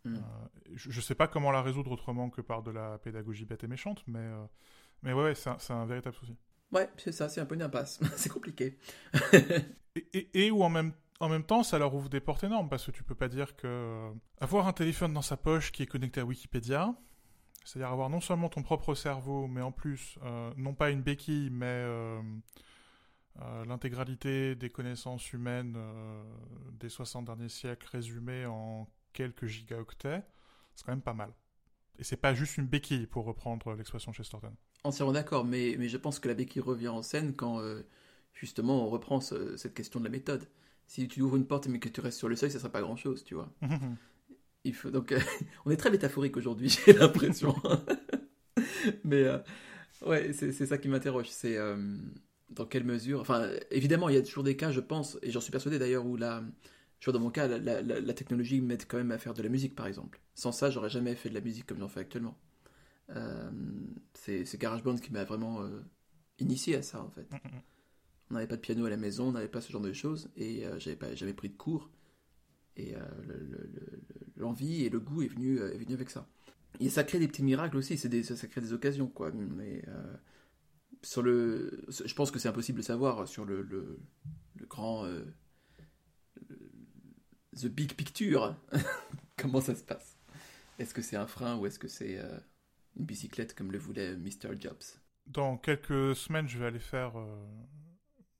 Hmm. 0.05 0.15
je 0.75 0.95
ne 0.95 1.01
sais 1.01 1.15
pas 1.15 1.27
comment 1.27 1.51
la 1.51 1.61
résoudre 1.61 1.91
autrement 1.91 2.29
que 2.29 2.39
par 2.39 2.63
de 2.63 2.71
la 2.71 2.97
pédagogie 2.99 3.43
bête 3.43 3.65
et 3.65 3.67
méchante, 3.67 4.01
mais, 4.07 4.29
mais 5.03 5.11
ouais, 5.11 5.35
c'est 5.35 5.71
un 5.71 5.85
véritable 5.85 6.15
souci. 6.15 6.37
Ouais, 6.71 6.89
c'est 6.97 7.11
ça, 7.11 7.29
c'est 7.29 7.41
un 7.41 7.45
peu 7.45 7.55
une 7.55 7.61
impasse. 7.63 7.99
c'est 8.15 8.29
compliqué. 8.29 8.77
et, 10.13 10.51
ou 10.51 10.63
en 10.63 10.69
même, 10.69 10.93
en 11.19 11.29
même 11.29 11.43
temps, 11.43 11.63
ça 11.63 11.79
leur 11.79 11.93
ouvre 11.93 12.09
des 12.09 12.19
portes 12.19 12.43
énormes 12.43 12.69
parce 12.69 12.85
que 12.85 12.91
tu 12.91 13.03
peux 13.03 13.15
pas 13.15 13.27
dire 13.27 13.55
que 13.55 13.67
euh, 13.67 14.11
avoir 14.39 14.67
un 14.67 14.73
téléphone 14.73 15.13
dans 15.13 15.21
sa 15.21 15.37
poche 15.37 15.71
qui 15.71 15.83
est 15.83 15.87
connecté 15.87 16.21
à 16.21 16.25
Wikipédia, 16.25 16.93
c'est-à-dire 17.65 17.91
avoir 17.91 18.09
non 18.09 18.21
seulement 18.21 18.49
ton 18.49 18.63
propre 18.63 18.93
cerveau, 18.95 19.47
mais 19.47 19.61
en 19.61 19.71
plus, 19.71 20.17
euh, 20.23 20.51
non 20.57 20.73
pas 20.73 20.91
une 20.91 21.01
béquille, 21.01 21.49
mais 21.49 21.65
euh, 21.65 22.21
l'intégralité 23.65 24.55
des 24.55 24.69
connaissances 24.69 25.33
humaines 25.33 25.77
des 26.73 26.89
60 26.89 27.25
derniers 27.25 27.49
siècles 27.49 27.87
résumées 27.91 28.45
en 28.45 28.87
quelques 29.13 29.45
gigaoctets, 29.45 30.23
c'est 30.75 30.85
quand 30.85 30.91
même 30.91 31.01
pas 31.01 31.13
mal. 31.13 31.31
Et 31.97 32.03
c'est 32.03 32.17
pas 32.17 32.33
juste 32.33 32.57
une 32.57 32.67
béquille, 32.67 33.07
pour 33.07 33.25
reprendre 33.25 33.73
l'expression 33.75 34.13
chez 34.13 34.23
Chesterton. 34.23 34.53
Entièrement 34.83 35.13
d'accord, 35.13 35.45
mais, 35.45 35.75
mais 35.77 35.89
je 35.89 35.97
pense 35.97 36.19
que 36.19 36.27
la 36.27 36.33
béquille 36.33 36.61
revient 36.61 36.87
en 36.87 37.01
scène 37.01 37.33
quand 37.35 37.59
euh, 37.59 37.81
justement 38.33 38.85
on 38.85 38.89
reprend 38.89 39.19
cette 39.19 39.73
question 39.73 39.99
de 39.99 40.05
la 40.05 40.11
méthode. 40.11 40.47
Si 40.87 41.07
tu 41.07 41.21
ouvres 41.21 41.35
une 41.35 41.45
porte 41.45 41.67
mais 41.67 41.79
que 41.79 41.89
tu 41.89 42.01
restes 42.01 42.17
sur 42.17 42.29
le 42.29 42.35
seuil, 42.35 42.49
ça 42.49 42.59
sera 42.59 42.69
pas 42.69 42.81
grand 42.81 42.95
chose, 42.95 43.23
tu 43.23 43.35
vois. 43.35 43.51
Il 44.63 44.73
faut 44.73 44.89
donc 44.89 45.11
euh, 45.11 45.19
on 45.65 45.71
est 45.71 45.77
très 45.77 45.91
métaphorique 45.91 46.37
aujourd'hui, 46.37 46.69
j'ai 46.85 46.93
l'impression. 46.93 47.55
mais 49.03 49.23
euh, 49.23 49.37
ouais, 50.05 50.31
c'est 50.33 50.65
ça 50.65 50.77
qui 50.77 50.87
m'interroge, 50.87 51.29
c'est 51.29 51.57
dans 52.49 52.65
quelle 52.65 52.83
mesure. 52.83 53.19
Enfin, 53.21 53.49
évidemment, 53.71 54.09
il 54.09 54.15
y 54.15 54.17
a 54.17 54.21
toujours 54.21 54.43
des 54.43 54.55
cas, 54.55 54.71
je 54.71 54.79
pense, 54.79 55.17
et 55.21 55.31
j'en 55.31 55.41
suis 55.41 55.51
persuadé 55.51 55.77
d'ailleurs 55.77 56.05
où 56.05 56.15
la 56.15 56.43
vois, 57.05 57.13
dans 57.13 57.19
mon 57.19 57.31
cas, 57.31 57.47
la, 57.47 57.81
la, 57.81 58.13
technologie 58.13 58.61
m'aide 58.61 58.85
quand 58.87 58.97
même 58.97 59.11
à 59.11 59.17
faire 59.17 59.33
de 59.33 59.41
la 59.41 59.49
musique, 59.49 59.75
par 59.75 59.87
exemple. 59.87 60.19
Sans 60.35 60.51
ça, 60.51 60.69
j'aurais 60.69 60.89
jamais 60.89 61.15
fait 61.15 61.29
de 61.29 61.33
la 61.33 61.41
musique 61.41 61.65
comme 61.65 61.79
j'en 61.79 61.87
fais 61.87 62.01
actuellement. 62.01 62.37
Euh, 63.09 63.51
c'est 64.13 64.57
GarageBand 64.59 64.97
qui 64.97 65.11
m'a 65.11 65.23
vraiment 65.23 65.61
euh, 65.61 65.81
initié 66.39 66.75
à 66.75 66.81
ça, 66.81 67.01
en 67.01 67.09
fait. 67.09 67.31
Mm, 67.31 67.35
mm, 67.35 67.55
mm. 67.55 67.61
On 68.31 68.33
n'avait 68.35 68.47
pas 68.47 68.55
de 68.55 68.61
piano 68.61 68.85
à 68.85 68.89
la 68.89 68.97
maison, 68.97 69.29
on 69.29 69.31
n'avait 69.31 69.47
pas 69.47 69.61
ce 69.61 69.71
genre 69.71 69.81
de 69.81 69.93
choses, 69.93 70.29
et 70.35 70.65
euh, 70.65 70.77
j'avais 70.79 70.95
pas 70.95 71.15
jamais 71.15 71.33
pris 71.33 71.49
de 71.49 71.57
cours. 71.57 71.89
Et 72.77 72.93
l'envie 74.37 74.85
et 74.85 74.89
le 74.89 75.01
goût 75.01 75.21
est 75.21 75.27
venu, 75.27 75.59
est 75.59 75.77
venu 75.77 75.93
avec 75.93 76.09
ça. 76.09 76.29
Et 76.79 76.89
ça 76.89 77.03
crée 77.03 77.19
des 77.19 77.27
petits 77.27 77.43
miracles 77.43 77.75
aussi, 77.75 77.97
des, 78.07 78.23
ça 78.23 78.47
crée 78.47 78.61
des 78.61 78.71
occasions, 78.71 79.07
quoi. 79.07 79.31
Mais 79.33 79.83
sur 81.01 81.21
le, 81.21 81.83
je 81.89 82.13
pense 82.13 82.31
que 82.31 82.39
c'est 82.39 82.47
impossible 82.47 82.77
de 82.77 82.83
savoir 82.83 83.27
sur 83.27 83.43
le, 83.43 83.63
le, 83.63 83.99
grand 84.69 85.05
the 87.59 87.67
big 87.67 87.93
picture, 87.93 88.55
comment 89.37 89.61
ça 89.61 89.75
se 89.75 89.83
passe 89.83 90.17
Est-ce 90.77 90.93
que 90.93 91.01
c'est 91.01 91.15
un 91.15 91.27
frein 91.27 91.57
ou 91.57 91.65
est-ce 91.65 91.79
que 91.79 91.87
c'est 91.87 92.17
euh, 92.17 92.39
une 92.95 93.05
bicyclette 93.05 93.55
comme 93.55 93.71
le 93.71 93.77
voulait 93.77 94.15
Mr. 94.15 94.59
Jobs 94.59 94.83
Dans 95.27 95.57
quelques 95.57 96.15
semaines, 96.15 96.47
je 96.47 96.57
vais 96.57 96.65
aller 96.65 96.79
faire 96.79 97.17
euh, 97.17 97.47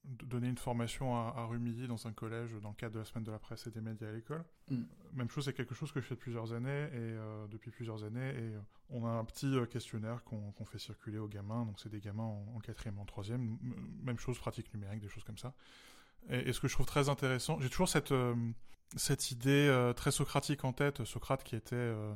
donner 0.04 0.48
une 0.48 0.58
formation 0.58 1.16
à, 1.16 1.34
à 1.38 1.46
Rumilly 1.46 1.88
dans 1.88 2.08
un 2.08 2.14
collège 2.14 2.52
dans 2.62 2.70
le 2.70 2.76
cadre 2.76 2.96
de 2.96 3.00
la 3.00 3.06
semaine 3.06 3.24
de 3.24 3.32
la 3.32 3.40
presse 3.40 3.68
et 3.68 3.72
des 3.72 3.82
médias 3.82 4.10
à 4.10 4.12
l'école. 4.12 4.44
Hmm. 4.70 4.84
Même 5.14 5.30
chose, 5.30 5.46
c'est 5.46 5.54
quelque 5.54 5.76
chose 5.76 5.92
que 5.92 6.02
je 6.02 6.06
fais 6.06 6.16
depuis 6.16 6.32
plusieurs 6.32 6.54
années 6.54 6.70
et 6.70 6.90
euh, 6.94 7.48
depuis 7.48 7.72
plusieurs 7.72 8.04
années 8.04 8.30
et 8.30 8.54
on 8.90 9.06
a 9.06 9.10
un 9.10 9.26
petit 9.26 9.56
questionnaire 9.72 10.24
qu'on 10.24 10.66
fait 10.66 10.80
circuler 10.80 11.20
aux 11.20 11.28
gamins. 11.28 11.66
Donc 11.66 11.80
c'est 11.80 11.90
des 11.90 12.02
gamins 12.02 12.24
en, 12.24 12.60
quatrième, 12.60 13.00
en 13.00 13.06
troisième. 13.06 13.58
Même 14.04 14.18
chose, 14.18 14.40
pratique 14.40 14.74
numérique, 14.74 15.02
des 15.02 15.10
choses 15.10 15.24
comme 15.24 15.38
ça. 15.38 15.54
Et, 16.28 16.54
ce 16.54 16.60
que 16.60 16.68
je 16.68 16.74
trouve 16.74 16.86
très 16.86 17.10
intéressant, 17.10 17.60
j'ai 17.60 17.70
toujours 17.70 17.90
cette, 17.90 18.12
euh, 18.12 18.36
cette 18.96 19.32
idée 19.32 19.68
euh, 19.70 19.94
très 19.94 20.12
socratique 20.12 20.64
en 20.64 20.74
tête, 20.74 21.04
Socrate 21.06 21.44
qui 21.44 21.56
était 21.56 21.76
euh, 21.76 22.14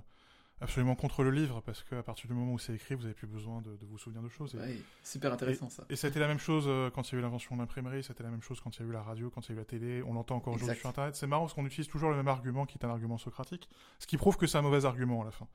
absolument 0.62 0.96
contre 0.96 1.24
le 1.24 1.32
livre, 1.32 1.62
parce 1.62 1.84
qu'à 1.84 2.04
partir 2.04 2.28
du 2.28 2.34
moment 2.34 2.54
où 2.54 2.60
c'est 2.60 2.74
écrit, 2.74 2.96
vous 2.96 3.04
n'avez 3.04 3.14
plus 3.14 3.28
besoin 3.28 3.62
de, 3.62 3.78
vous 3.82 3.98
souvenir 3.98 4.22
de 4.22 4.30
choses. 4.30 4.56
Oui, 4.56 4.82
super 5.04 5.34
intéressant 5.34 5.70
ça. 5.70 5.86
Et 5.90 5.96
c'était 5.96 6.20
la 6.20 6.28
même 6.28 6.40
chose 6.40 6.70
quand 6.94 7.12
il 7.12 7.14
y 7.14 7.16
a 7.16 7.20
eu 7.20 7.22
l'invention 7.22 7.56
de 7.56 7.62
l'imprimerie, 7.62 8.04
c'était 8.04 8.24
la 8.24 8.30
même 8.30 8.42
chose 8.42 8.62
quand 8.62 8.78
il 8.78 8.84
y 8.84 8.86
a 8.86 8.90
eu 8.90 8.92
la 8.92 9.04
radio, 9.04 9.30
quand 9.30 9.48
il 9.48 9.50
y 9.50 9.52
a 9.52 9.56
eu 9.56 9.60
la 9.60 9.66
télé, 9.66 10.04
on 10.04 10.14
l'entend 10.14 10.36
encore 10.36 10.54
aujourd'hui 10.54 10.78
sur 10.78 10.90
Internet. 10.90 11.16
C'est 11.16 11.28
marrant 11.28 11.44
parce 11.44 11.54
qu'on 11.54 11.66
utilise 11.66 11.88
toujours 11.88 12.10
le 12.10 12.16
même 12.16 12.28
argument 12.28 12.66
qui 12.66 12.78
est 12.78 12.86
un 12.86 12.90
argument 12.90 13.18
socratique, 13.18 13.68
ce 14.00 14.08
qui 14.08 14.18
prouve 14.18 14.38
que 14.38 14.48
c'est 14.48 14.58
un 14.58 14.62
mauvais 14.62 14.86
argument 14.86 15.22
à 15.22 15.26
la 15.26 15.32
fin. 15.32 15.48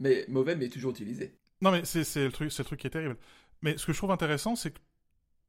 mais 0.00 0.24
mauvais, 0.28 0.56
mais 0.56 0.68
toujours 0.68 0.90
utilisé. 0.90 1.38
Non, 1.62 1.70
mais 1.70 1.84
c'est 1.84 2.02
le, 2.16 2.32
truc, 2.32 2.56
le 2.56 2.64
truc 2.64 2.80
qui 2.80 2.86
est 2.86 2.90
terrible. 2.90 3.16
Mais 3.62 3.76
ce 3.76 3.86
que 3.86 3.92
je 3.92 3.98
trouve 3.98 4.10
intéressant, 4.10 4.56
c'est 4.56 4.70
que 4.70 4.80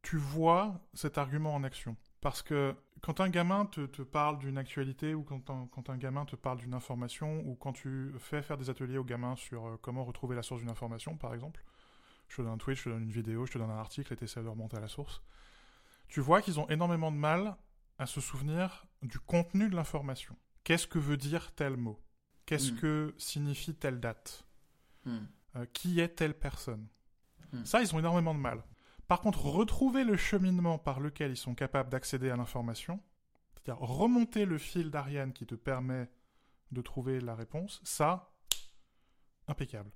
tu 0.02 0.18
vois 0.18 0.82
cet 0.94 1.18
argument 1.18 1.56
en 1.56 1.64
action. 1.64 1.96
Parce 2.22 2.44
que 2.44 2.76
quand 3.02 3.20
un 3.20 3.30
gamin 3.30 3.66
te, 3.66 3.86
te 3.88 4.04
parle 4.04 4.38
d'une 4.38 4.58
actualité 4.58 5.16
ou 5.16 5.24
quand 5.24 5.50
un, 5.50 5.68
quand 5.72 5.90
un, 5.90 5.98
gamin 5.98 6.26
te 6.26 6.36
parle 6.36 6.60
d'une 6.60 6.76
information 6.76 7.42
ou 7.48 7.56
quand 7.56 7.74
tu 7.74 8.14
fais 8.20 8.44
faire 8.44 8.58
des 8.58 8.70
ateliers 8.70 9.00
aux 9.00 9.04
gamins 9.04 9.36
sur 9.36 9.66
euh, 9.66 9.78
comment 9.82 10.06
retrouver 10.06 10.36
la 10.36 10.44
source 10.44 10.62
d'une 10.62 10.70
information, 10.70 11.18
par 11.18 11.34
exemple, 11.34 11.64
je 12.28 12.38
te 12.38 12.42
donne 12.44 12.52
un 12.52 12.58
tweet, 12.58 12.78
je 12.78 12.84
te 12.84 12.90
donne 12.90 13.04
une 13.04 13.12
vidéo, 13.12 13.46
je 13.48 13.54
te 13.54 13.58
donne 13.58 13.72
un 13.72 13.80
article 13.80 14.14
et 14.14 14.16
tu 14.16 14.26
essaies 14.26 14.44
de 14.44 14.48
remonter 14.48 14.78
à 14.78 14.80
la 14.80 14.88
source, 14.88 15.24
tu 16.08 16.22
vois 16.22 16.42
qu'ils 16.42 16.60
ont 16.60 16.70
énormément 16.70 17.12
de 17.12 17.18
mal 17.18 17.58
à 17.98 18.06
se 18.06 18.22
souvenir 18.22 18.86
du 19.02 19.20
contenu 19.20 19.70
de 19.70 19.76
l'information. 19.76 20.36
Qu'est-ce 20.64 20.88
que 20.88 21.00
veut 21.00 21.18
dire 21.18 21.52
tel 21.54 21.76
mot? 21.76 22.00
Qu'est-ce 22.46 22.72
hmm. 22.72 22.80
que 22.80 23.16
signifie 23.18 23.76
telle 23.76 24.00
date? 24.00 24.46
Hmm. 25.06 25.20
euh, 25.56 25.66
Qui 25.74 26.00
est 26.00 26.10
telle 26.10 26.38
personne? 26.38 26.88
Hmm. 27.52 27.66
Ça, 27.66 27.82
ils 27.82 27.96
ont 27.96 28.00
énormément 28.00 28.36
de 28.36 28.40
mal. 28.40 28.64
Par 29.12 29.20
contre, 29.20 29.44
retrouver 29.44 30.06
le 30.06 30.16
cheminement 30.16 30.78
par 30.78 31.02
lequel 31.02 31.32
ils 31.32 31.36
sont 31.36 31.54
capables 31.54 31.90
d'accéder 31.90 32.30
à 32.30 32.38
l'information, 32.38 33.02
c'est-à-dire 33.54 33.78
remonter 33.86 34.46
le 34.46 34.58
fil 34.58 34.90
d'Ariane 34.90 35.34
qui 35.34 35.46
te 35.46 35.54
permet 35.54 36.10
de 36.72 36.82
trouver 36.82 37.20
la 37.20 37.36
réponse, 37.36 37.82
ça, 37.84 38.32
impeccable. 39.50 39.92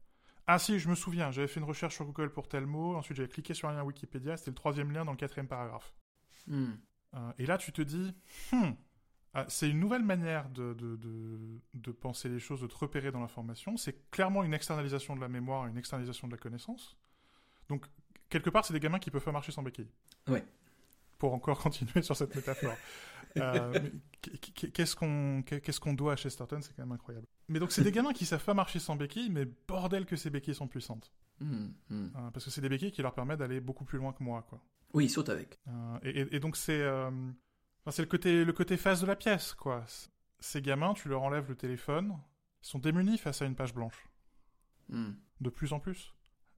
Ah 0.48 0.60
si, 0.60 0.80
je 0.80 0.90
me 0.90 0.96
souviens, 0.96 1.32
j'avais 1.32 1.48
fait 1.48 1.62
une 1.62 1.66
recherche 1.66 1.96
sur 1.96 2.04
Google 2.04 2.30
pour 2.30 2.50
tel 2.50 2.66
mot, 2.66 2.98
ensuite 2.98 3.16
j'avais 3.16 3.30
cliqué 3.30 3.54
sur 3.54 3.70
un 3.70 3.76
lien 3.76 3.84
Wikipédia, 3.86 4.36
c'était 4.36 4.52
le 4.52 4.56
troisième 4.56 4.92
lien 4.92 5.06
dans 5.06 5.12
le 5.12 5.18
quatrième 5.18 5.48
paragraphe. 5.48 5.96
Hmm. 6.48 6.74
Euh, 7.14 7.32
et 7.38 7.46
là, 7.46 7.58
tu 7.58 7.72
te 7.72 7.82
dis, 7.82 8.14
hmm, 8.52 8.72
ah, 9.34 9.46
c'est 9.48 9.70
une 9.70 9.80
nouvelle 9.80 10.04
manière 10.04 10.50
de, 10.50 10.74
de, 10.74 11.00
de, 11.74 11.92
penser 11.94 12.28
les 12.28 12.40
choses, 12.40 12.60
de 12.60 12.68
te 12.68 12.76
repérer 12.76 13.14
dans 13.14 13.22
l'information. 13.22 13.78
C'est 13.78 14.12
clairement 14.12 14.44
une 14.44 14.54
externalisation 14.54 15.16
de 15.16 15.22
la 15.22 15.30
mémoire, 15.30 15.68
une 15.68 15.78
externalisation 15.78 16.28
de 16.28 16.34
la 16.34 16.38
connaissance. 16.38 16.98
Donc, 17.70 17.86
quelque 18.36 18.50
part, 18.50 18.66
c'est 18.66 18.74
des 18.74 18.82
gamins 18.82 19.00
qui 19.00 19.12
peuvent 19.12 19.24
pas 19.24 19.32
marcher 19.32 19.54
sans 19.54 19.64
béquille. 19.64 19.90
Ouais. 20.28 20.44
Pour 21.18 21.34
encore 21.34 21.58
continuer 21.64 22.02
sur 22.02 22.18
cette 22.18 22.36
métaphore. 22.36 22.76
Euh, 23.38 23.90
qu'est-ce 24.74 24.96
qu'on 24.96 25.44
qu'est-ce 25.44 25.80
qu'on 25.80 25.94
doit 25.94 26.14
à 26.14 26.16
Chesterton 26.16 26.60
C'est 26.62 26.74
quand 26.76 26.84
même 26.84 26.94
incroyable. 26.94 27.28
Mais 27.50 27.60
donc, 27.60 27.72
c'est 27.72 27.84
des 27.84 27.92
gamins 27.92 28.14
qui 28.14 28.26
savent 28.26 28.44
pas 28.44 28.54
marcher 28.54 28.80
sans 28.80 28.96
béquille, 28.96 29.30
mais 29.30 29.46
bordel 29.68 30.06
que 30.06 30.16
ces 30.16 30.30
béquilles 30.30 30.56
sont 30.56 30.68
puissantes. 30.68 31.12
Hum, 31.42 31.74
hum. 31.90 32.12
Euh, 32.16 32.32
parce 32.32 32.46
que 32.46 32.52
c'est 32.52 32.62
des 32.62 32.70
béquilles 32.70 32.92
qui 32.92 33.02
leur 33.02 33.14
permettent 33.14 33.40
d'aller 33.40 33.60
beaucoup 33.60 33.84
plus 33.84 33.98
loin 33.98 34.14
que 34.14 34.24
moi, 34.24 34.46
quoi. 34.50 34.62
Oui, 34.94 35.06
ils 35.06 35.10
sautent 35.10 35.30
avec. 35.30 35.60
Euh, 35.68 36.00
et, 36.04 36.40
donc, 36.40 36.56
c'est 36.56 36.86
enfin, 36.88 37.92
c'est 37.92 38.02
le 38.02 38.08
côté, 38.08 38.46
le 38.46 38.54
côté 38.54 38.78
face 38.78 39.02
de 39.02 39.06
la 39.06 39.16
pièce, 39.16 39.54
quoi. 39.54 39.84
Ces 40.40 40.62
gamins, 40.62 40.94
tu 40.94 41.10
leur 41.10 41.24
enlèves 41.24 41.50
le 41.50 41.56
téléphone, 41.56 42.18
ils 42.64 42.68
sont 42.68 42.80
démunis 42.80 43.18
face 43.18 43.42
à 43.42 43.46
une 43.46 43.56
page 43.56 43.74
blanche. 43.74 44.08
Hum. 44.92 45.16
de 45.42 45.50
plus 45.50 45.74
en 45.74 45.80
plus. 45.80 46.15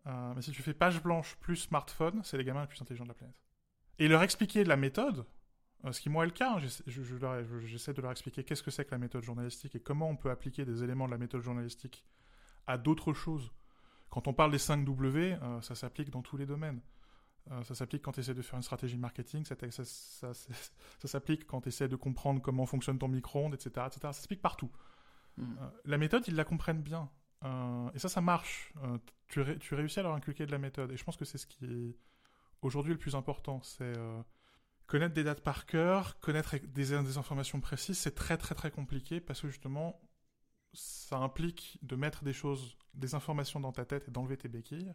Euh, 0.07 0.33
mais 0.35 0.41
si 0.41 0.51
tu 0.51 0.61
fais 0.63 0.73
page 0.73 1.01
blanche 1.03 1.35
plus 1.41 1.57
smartphone, 1.57 2.21
c'est 2.23 2.37
les 2.37 2.43
gamins 2.43 2.61
les 2.61 2.67
plus 2.67 2.81
intelligents 2.81 3.03
de 3.03 3.09
la 3.09 3.15
planète. 3.15 3.35
Et 3.99 4.07
leur 4.07 4.23
expliquer 4.23 4.63
la 4.63 4.77
méthode, 4.77 5.25
euh, 5.85 5.91
ce 5.91 5.99
qui 5.99 6.09
moi 6.09 6.23
est 6.23 6.27
le 6.27 6.33
cas, 6.33 6.53
hein, 6.53 6.59
j'essaie 6.59 6.83
je, 6.87 7.01
je 7.03 7.91
de 7.91 8.01
leur 8.01 8.11
expliquer 8.11 8.43
qu'est-ce 8.43 8.63
que 8.63 8.71
c'est 8.71 8.85
que 8.85 8.91
la 8.91 8.97
méthode 8.99 9.23
journalistique 9.23 9.75
et 9.75 9.79
comment 9.79 10.09
on 10.09 10.15
peut 10.15 10.29
appliquer 10.31 10.65
des 10.65 10.83
éléments 10.83 11.05
de 11.07 11.11
la 11.11 11.17
méthode 11.17 11.41
journalistique 11.41 12.05
à 12.67 12.77
d'autres 12.77 13.13
choses. 13.13 13.51
Quand 14.09 14.27
on 14.27 14.33
parle 14.33 14.51
des 14.51 14.57
5 14.59 14.85
W, 14.85 15.33
euh, 15.41 15.61
ça 15.61 15.75
s'applique 15.75 16.09
dans 16.09 16.21
tous 16.21 16.37
les 16.37 16.45
domaines. 16.45 16.81
Ça 17.63 17.75
s'applique 17.75 18.01
quand 18.01 18.11
tu 18.11 18.19
essaies 18.19 18.33
de 18.33 18.41
faire 18.41 18.57
une 18.57 18.61
stratégie 18.61 18.97
marketing, 18.97 19.45
ça, 19.45 19.55
ça, 19.71 19.85
ça- 19.85 20.33
ça- 20.33 20.53
ça 20.99 21.07
s'applique 21.07 21.47
quand 21.47 21.61
tu 21.61 21.69
essaies 21.69 21.87
de 21.87 21.95
comprendre 21.95 22.41
comment 22.41 22.65
fonctionne 22.65 22.99
ton 22.99 23.07
micro-ondes, 23.07 23.53
etc., 23.53 23.69
etc. 23.87 23.99
Ça 24.01 24.13
s'applique 24.13 24.41
partout. 24.41 24.69
Euh, 25.39 25.69
la 25.85 25.97
méthode, 25.97 26.27
ils 26.27 26.35
la 26.35 26.43
comprennent 26.43 26.81
bien. 26.81 27.09
Et 27.93 27.99
ça, 27.99 28.09
ça 28.09 28.21
marche. 28.21 28.73
Euh, 28.83 28.97
tu, 29.27 29.41
ré- 29.41 29.57
tu 29.59 29.75
réussis 29.75 29.99
à 29.99 30.03
leur 30.03 30.13
inculquer 30.13 30.45
de 30.45 30.51
la 30.51 30.57
méthode. 30.57 30.91
Et 30.91 30.97
je 30.97 31.03
pense 31.03 31.17
que 31.17 31.25
c'est 31.25 31.37
ce 31.37 31.47
qui 31.47 31.65
est 31.65 31.97
aujourd'hui 32.61 32.93
le 32.93 32.99
plus 32.99 33.15
important. 33.15 33.61
C'est 33.61 33.97
euh, 33.97 34.21
connaître 34.85 35.13
des 35.13 35.23
dates 35.23 35.41
par 35.41 35.65
cœur, 35.65 36.19
connaître 36.19 36.57
des, 36.57 36.67
des 36.67 37.17
informations 37.17 37.59
précises. 37.59 37.97
C'est 37.97 38.15
très, 38.15 38.37
très, 38.37 38.55
très 38.55 38.71
compliqué 38.71 39.19
parce 39.19 39.41
que 39.41 39.47
justement, 39.47 39.99
ça 40.73 41.17
implique 41.17 41.77
de 41.81 41.95
mettre 41.95 42.23
des 42.23 42.33
choses, 42.33 42.77
des 42.93 43.15
informations 43.15 43.59
dans 43.59 43.71
ta 43.71 43.85
tête 43.85 44.07
et 44.07 44.11
d'enlever 44.11 44.37
tes 44.37 44.47
béquilles. 44.47 44.93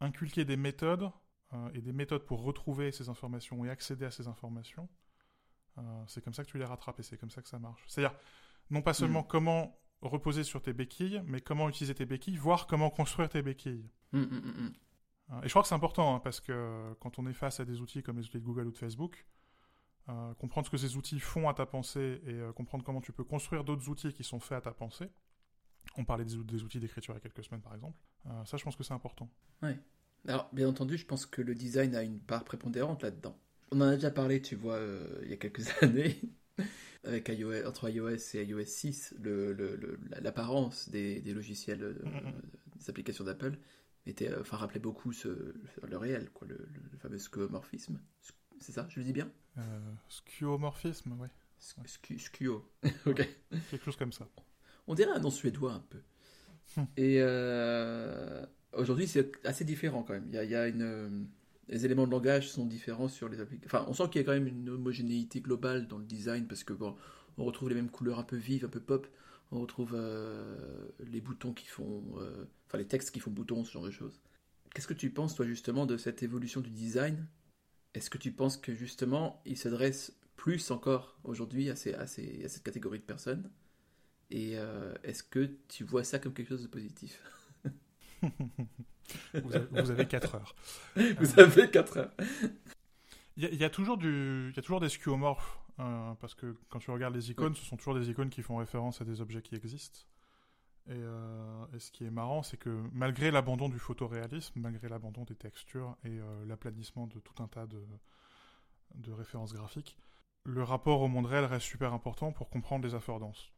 Inculquer 0.00 0.44
des 0.44 0.56
méthodes 0.56 1.10
euh, 1.52 1.70
et 1.74 1.80
des 1.80 1.92
méthodes 1.92 2.24
pour 2.24 2.42
retrouver 2.42 2.92
ces 2.92 3.08
informations 3.08 3.64
et 3.64 3.70
accéder 3.70 4.04
à 4.04 4.10
ces 4.10 4.28
informations. 4.28 4.88
Euh, 5.78 6.04
c'est 6.06 6.22
comme 6.22 6.34
ça 6.34 6.44
que 6.44 6.50
tu 6.50 6.58
les 6.58 6.64
rattrapes 6.64 6.98
et 7.00 7.02
c'est 7.02 7.16
comme 7.16 7.30
ça 7.30 7.42
que 7.42 7.48
ça 7.48 7.58
marche. 7.58 7.82
C'est-à-dire, 7.86 8.16
non 8.70 8.82
pas 8.82 8.94
seulement 8.94 9.22
comment 9.22 9.78
reposer 10.02 10.44
sur 10.44 10.62
tes 10.62 10.72
béquilles, 10.72 11.22
mais 11.26 11.40
comment 11.40 11.68
utiliser 11.68 11.94
tes 11.94 12.06
béquilles, 12.06 12.36
voir 12.36 12.66
comment 12.66 12.90
construire 12.90 13.28
tes 13.28 13.42
béquilles. 13.42 13.84
Hum, 14.12 14.22
hum, 14.30 14.54
hum. 14.58 14.72
Euh, 15.30 15.40
Et 15.42 15.44
je 15.44 15.50
crois 15.50 15.62
que 15.62 15.68
c'est 15.68 15.74
important, 15.74 16.14
hein, 16.14 16.20
parce 16.20 16.40
que 16.40 16.52
euh, 16.52 16.94
quand 17.00 17.18
on 17.18 17.26
est 17.26 17.32
face 17.34 17.60
à 17.60 17.64
des 17.64 17.80
outils 17.80 18.02
comme 18.02 18.18
les 18.18 18.24
outils 18.24 18.38
de 18.38 18.44
Google 18.44 18.66
ou 18.68 18.72
de 18.72 18.76
Facebook, 18.78 19.26
euh, 20.08 20.32
comprendre 20.34 20.66
ce 20.66 20.70
que 20.70 20.76
ces 20.78 20.96
outils 20.96 21.20
font 21.20 21.48
à 21.48 21.54
ta 21.54 21.66
pensée 21.66 22.22
et 22.26 22.32
euh, 22.32 22.52
comprendre 22.52 22.82
comment 22.84 23.00
tu 23.02 23.12
peux 23.12 23.24
construire 23.24 23.64
d'autres 23.64 23.88
outils 23.90 24.12
qui 24.14 24.24
sont 24.24 24.40
faits 24.40 24.58
à 24.58 24.60
ta 24.62 24.72
pensée. 24.72 25.10
On 25.96 26.04
parlait 26.04 26.24
des, 26.24 26.36
ou- 26.36 26.44
des 26.44 26.62
outils 26.62 26.80
d'écriture 26.80 27.12
il 27.14 27.16
y 27.16 27.18
a 27.18 27.20
quelques 27.20 27.44
semaines, 27.44 27.60
par 27.60 27.74
exemple. 27.74 27.98
Euh, 28.26 28.44
ça, 28.46 28.56
je 28.56 28.64
pense 28.64 28.76
que 28.76 28.84
c'est 28.84 28.94
important. 28.94 29.28
Alors, 30.26 30.48
bien 30.52 30.68
entendu, 30.68 30.96
je 30.96 31.04
pense 31.06 31.26
que 31.26 31.42
le 31.42 31.54
design 31.54 31.94
a 31.94 32.02
une 32.02 32.20
part 32.20 32.44
prépondérante 32.44 33.02
là-dedans. 33.02 33.36
On 33.70 33.80
en 33.80 33.88
a 33.88 33.94
déjà 33.96 34.10
parlé, 34.10 34.40
tu 34.40 34.56
vois, 34.56 34.78
il 35.22 35.28
y 35.28 35.32
a 35.32 35.36
quelques 35.36 35.68
années, 35.82 36.18
avec 37.04 37.28
iOS, 37.28 37.66
entre 37.66 37.88
iOS 37.90 38.34
et 38.34 38.44
iOS 38.44 38.64
6, 38.64 39.14
le- 39.22 39.52
le- 39.52 39.76
le- 39.76 39.98
la- 40.10 40.20
l'apparence 40.20 40.88
des, 40.88 41.20
des 41.20 41.32
logiciels, 41.34 41.82
euh, 41.82 41.94
Mhm. 42.04 42.32
des 42.76 42.90
applications 42.90 43.24
d'Apple, 43.24 43.56
était, 44.06 44.30
euh, 44.30 44.40
enfin, 44.40 44.56
rappelait 44.56 44.80
beaucoup 44.80 45.12
ce, 45.12 45.54
le 45.86 45.96
réel, 45.96 46.30
quoi, 46.30 46.46
le, 46.48 46.66
fameux 46.98 47.18
skeuomorphisme. 47.18 48.00
C'est 48.60 48.72
ça, 48.72 48.86
je 48.90 48.98
le 49.00 49.04
dis 49.04 49.12
bien? 49.12 49.30
Euh, 49.58 49.62
skeuomorphisme, 50.08 51.12
ouais. 51.20 51.28
Scu- 51.60 52.18
Skio. 52.18 52.64
ok. 53.06 53.28
Quelque 53.70 53.84
chose 53.84 53.96
comme 53.96 54.12
ça. 54.12 54.28
On 54.86 54.94
dirait 54.94 55.10
un 55.12 55.18
nom 55.18 55.30
suédois 55.30 55.72
un 55.72 55.80
peu. 55.90 55.98
Hmm. 56.76 56.84
Et 56.96 57.16
euh, 57.20 58.44
aujourd'hui, 58.72 59.06
c'est 59.08 59.32
assez 59.46 59.64
différent 59.64 60.02
quand 60.02 60.12
même. 60.14 60.26
Il 60.28 60.34
y 60.34 60.38
a, 60.38 60.44
il 60.44 60.50
y 60.50 60.54
a 60.54 60.68
une, 60.68 61.28
les 61.68 61.84
éléments 61.84 62.06
de 62.06 62.10
langage 62.10 62.50
sont 62.50 62.64
différents 62.64 63.08
sur 63.08 63.28
les 63.28 63.40
applications. 63.40 63.78
Enfin, 63.78 63.86
on 63.88 63.92
sent 63.92 64.04
qu'il 64.10 64.20
y 64.20 64.24
a 64.24 64.26
quand 64.26 64.32
même 64.32 64.46
une 64.46 64.68
homogénéité 64.68 65.40
globale 65.40 65.86
dans 65.86 65.98
le 65.98 66.04
design 66.04 66.46
parce 66.46 66.64
que 66.64 66.72
on 67.36 67.44
retrouve 67.44 67.68
les 67.68 67.74
mêmes 67.74 67.90
couleurs 67.90 68.18
un 68.18 68.24
peu 68.24 68.36
vives, 68.36 68.64
un 68.64 68.68
peu 68.68 68.80
pop. 68.80 69.06
On 69.50 69.60
retrouve 69.60 69.92
euh, 69.94 70.88
les 71.00 71.20
boutons 71.20 71.52
qui 71.52 71.66
font, 71.66 72.04
euh, 72.18 72.44
enfin 72.66 72.78
les 72.78 72.86
textes 72.86 73.10
qui 73.10 73.20
font 73.20 73.30
boutons, 73.30 73.64
ce 73.64 73.72
genre 73.72 73.84
de 73.84 73.90
choses. 73.90 74.20
Qu'est-ce 74.74 74.86
que 74.86 74.94
tu 74.94 75.10
penses 75.10 75.34
toi 75.34 75.46
justement 75.46 75.86
de 75.86 75.96
cette 75.96 76.22
évolution 76.22 76.60
du 76.60 76.70
design? 76.70 77.26
Est-ce 77.94 78.10
que 78.10 78.18
tu 78.18 78.32
penses 78.32 78.56
que 78.56 78.74
justement 78.74 79.42
il 79.46 79.56
s'adresse 79.56 80.18
plus 80.36 80.70
encore 80.70 81.18
aujourd'hui 81.24 81.70
à 81.70 81.76
cette 81.76 82.62
catégorie 82.62 82.98
de 82.98 83.04
personnes? 83.04 83.50
Et 84.30 84.58
euh, 84.58 84.94
est-ce 85.04 85.22
que 85.22 85.50
tu 85.68 85.84
vois 85.84 86.04
ça 86.04 86.18
comme 86.18 86.34
quelque 86.34 86.48
chose 86.48 86.62
de 86.62 86.68
positif? 86.68 87.22
Vous 89.34 89.54
avez, 89.54 89.66
vous 89.82 89.90
avez 89.90 90.06
4 90.06 90.34
heures. 90.34 90.54
Vous 90.96 91.40
avez 91.40 91.70
4 91.70 91.96
heures. 91.98 92.12
Il 93.36 93.44
y, 93.44 93.46
a- 93.46 93.50
il 93.50 93.56
y 93.58 93.64
a 93.64 93.70
toujours 93.70 93.96
du, 93.98 94.48
il 94.50 94.56
y 94.56 94.58
a 94.58 94.62
toujours 94.62 94.80
des 94.80 94.88
skeuomorphes, 94.88 95.58
euh, 95.78 96.12
parce 96.20 96.34
que 96.34 96.56
quand 96.70 96.78
tu 96.80 96.90
regardes 96.90 97.14
les 97.14 97.30
icônes, 97.30 97.54
ce 97.54 97.64
sont 97.64 97.76
toujours 97.76 97.94
des 97.94 98.10
icônes 98.10 98.30
qui 98.30 98.42
font 98.42 98.56
référence 98.56 99.00
à 99.00 99.04
des 99.04 99.20
objets 99.20 99.42
qui 99.42 99.54
existent. 99.54 100.00
Et, 100.88 100.92
euh, 100.94 101.66
et 101.74 101.78
ce 101.78 101.90
qui 101.92 102.04
est 102.04 102.10
marrant, 102.10 102.42
c'est 102.42 102.56
que 102.56 102.70
malgré 102.92 103.30
l'abandon 103.30 103.68
du 103.68 103.78
photoréalisme, 103.78 104.58
malgré 104.60 104.88
l'abandon 104.88 105.24
des 105.24 105.34
textures 105.36 105.96
et 106.04 106.08
euh, 106.18 106.44
l'aplanissement 106.46 107.06
de 107.06 107.20
tout 107.20 107.42
un 107.42 107.46
tas 107.46 107.66
de, 107.66 107.80
de 108.94 109.12
références 109.12 109.52
graphiques, 109.52 109.96
le 110.44 110.62
rapport 110.62 111.02
au 111.02 111.08
monde 111.08 111.26
réel 111.26 111.44
reste 111.44 111.66
super 111.66 111.92
important 111.92 112.32
pour 112.32 112.48
comprendre 112.48 112.84
les 112.86 112.94
affordances. 112.94 113.52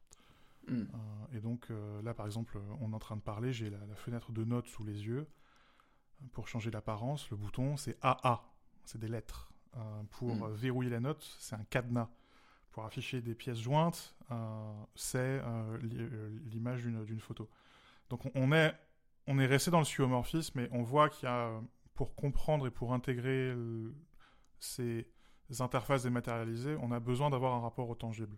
Hmm. 0.66 0.80
Euh, 0.82 1.36
et 1.36 1.40
donc 1.40 1.68
là, 2.02 2.12
par 2.14 2.26
exemple, 2.26 2.58
on 2.80 2.90
est 2.92 2.94
en 2.94 2.98
train 2.98 3.16
de 3.16 3.22
parler, 3.22 3.52
j'ai 3.52 3.70
la, 3.70 3.78
la 3.86 3.94
fenêtre 3.94 4.32
de 4.32 4.44
notes 4.44 4.66
sous 4.66 4.84
les 4.84 5.06
yeux. 5.06 5.26
Pour 6.32 6.48
changer 6.48 6.70
l'apparence, 6.70 7.30
le 7.30 7.36
bouton, 7.36 7.76
c'est 7.76 7.96
AA. 8.02 8.42
C'est 8.84 8.98
des 8.98 9.08
lettres. 9.08 9.50
Euh, 9.76 10.02
pour 10.10 10.34
Mm. 10.34 10.52
verrouiller 10.54 10.90
la 10.90 11.00
note, 11.00 11.22
c'est 11.38 11.54
un 11.56 11.64
cadenas. 11.64 12.08
Pour 12.72 12.84
afficher 12.84 13.20
des 13.20 13.34
pièces 13.34 13.58
jointes, 13.58 14.14
euh, 14.30 14.72
c'est 14.94 15.18
euh, 15.44 15.78
li- 15.82 16.50
l'image 16.50 16.82
d'une 16.84 17.20
photo. 17.20 17.48
Donc 18.08 18.22
on, 18.34 18.52
est, 18.52 18.74
on 19.26 19.38
est 19.38 19.46
resté 19.46 19.70
dans 19.70 19.78
le 19.80 19.84
skeuomorphisme, 19.84 20.60
mais 20.60 20.68
on 20.72 20.82
voit 20.82 21.08
qu'il 21.08 21.24
y 21.28 21.32
a, 21.32 21.60
pour 21.94 22.14
comprendre 22.14 22.66
et 22.66 22.70
pour 22.70 22.92
intégrer 22.92 23.52
le- 23.54 23.94
ces 24.60 25.06
interfaces 25.58 26.04
dématérialisées, 26.04 26.76
on 26.80 26.92
a 26.92 27.00
besoin 27.00 27.30
d'avoir 27.30 27.54
un 27.54 27.60
rapport 27.60 27.88
au 27.88 27.94
tangible. 27.94 28.36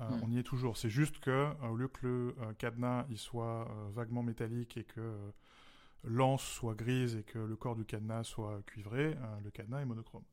Euh, 0.00 0.08
Mm. 0.10 0.20
On 0.24 0.30
y 0.30 0.38
est 0.38 0.42
toujours. 0.42 0.76
C'est 0.76 0.90
juste 0.90 1.18
que, 1.20 1.50
au 1.66 1.76
lieu 1.76 1.88
que 1.88 2.06
le 2.06 2.36
euh, 2.42 2.52
cadenas 2.54 3.06
il 3.08 3.16
soit 3.18 3.66
euh, 3.70 3.88
vaguement 3.92 4.22
métallique 4.22 4.76
et 4.76 4.84
que 4.84 5.00
l'anse 6.06 6.42
soit 6.42 6.74
grise 6.74 7.16
et 7.16 7.22
que 7.22 7.38
le 7.38 7.56
corps 7.56 7.76
du 7.76 7.84
cadenas 7.84 8.24
soit 8.24 8.62
cuivré, 8.66 9.16
euh, 9.16 9.40
le 9.44 9.50
cadenas 9.50 9.80
est 9.80 9.84
monochrome. 9.84 10.24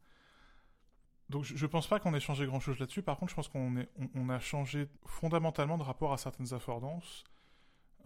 Donc 1.29 1.43
je, 1.43 1.55
je 1.55 1.65
pense 1.65 1.87
pas 1.87 1.99
qu'on 1.99 2.13
ait 2.13 2.19
changé 2.19 2.45
grand 2.45 2.59
chose 2.59 2.79
là-dessus. 2.79 3.01
Par 3.01 3.17
contre, 3.17 3.31
je 3.31 3.35
pense 3.35 3.47
qu'on 3.47 4.29
a 4.29 4.39
changé 4.39 4.87
fondamentalement 5.05 5.77
de 5.77 5.83
rapport 5.83 6.13
à 6.13 6.17
certaines 6.17 6.53
affordances 6.53 7.23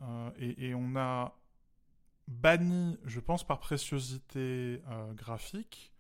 Euh, 0.03 0.29
et, 0.37 0.75
on 0.75 0.95
a 0.95 1.33
banni, 2.27 2.99
je 3.05 3.19
pense 3.19 3.43
par 3.43 3.59
préciosité 3.59 4.81
euh, 4.87 5.13
graphique, 5.13 5.91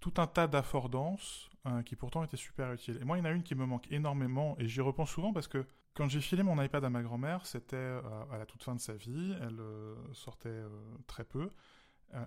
tout 0.00 0.14
un 0.16 0.26
tas 0.26 0.46
d'affordances 0.46 1.50
qui 1.84 1.96
pourtant 1.96 2.24
étaient 2.24 2.38
super 2.38 2.72
utiles. 2.72 2.98
Et 2.98 3.04
moi, 3.04 3.18
il 3.18 3.20
y 3.20 3.22
en 3.22 3.26
a 3.26 3.30
une 3.30 3.42
qui 3.42 3.54
me 3.54 3.66
manque 3.66 3.92
énormément 3.92 4.56
et 4.58 4.66
j'y 4.66 4.80
repense 4.80 5.10
souvent 5.10 5.34
parce 5.34 5.48
que 5.48 5.66
quand 5.98 6.08
j'ai 6.08 6.20
filé 6.20 6.42
mon 6.44 6.62
iPad 6.62 6.84
à 6.84 6.90
ma 6.90 7.02
grand-mère, 7.02 7.44
c'était 7.44 7.76
euh, 7.76 8.00
à 8.30 8.38
la 8.38 8.46
toute 8.46 8.62
fin 8.62 8.74
de 8.74 8.80
sa 8.80 8.94
vie, 8.94 9.34
elle 9.42 9.58
euh, 9.60 9.96
sortait 10.14 10.48
euh, 10.48 10.68
très 11.08 11.24
peu, 11.24 11.50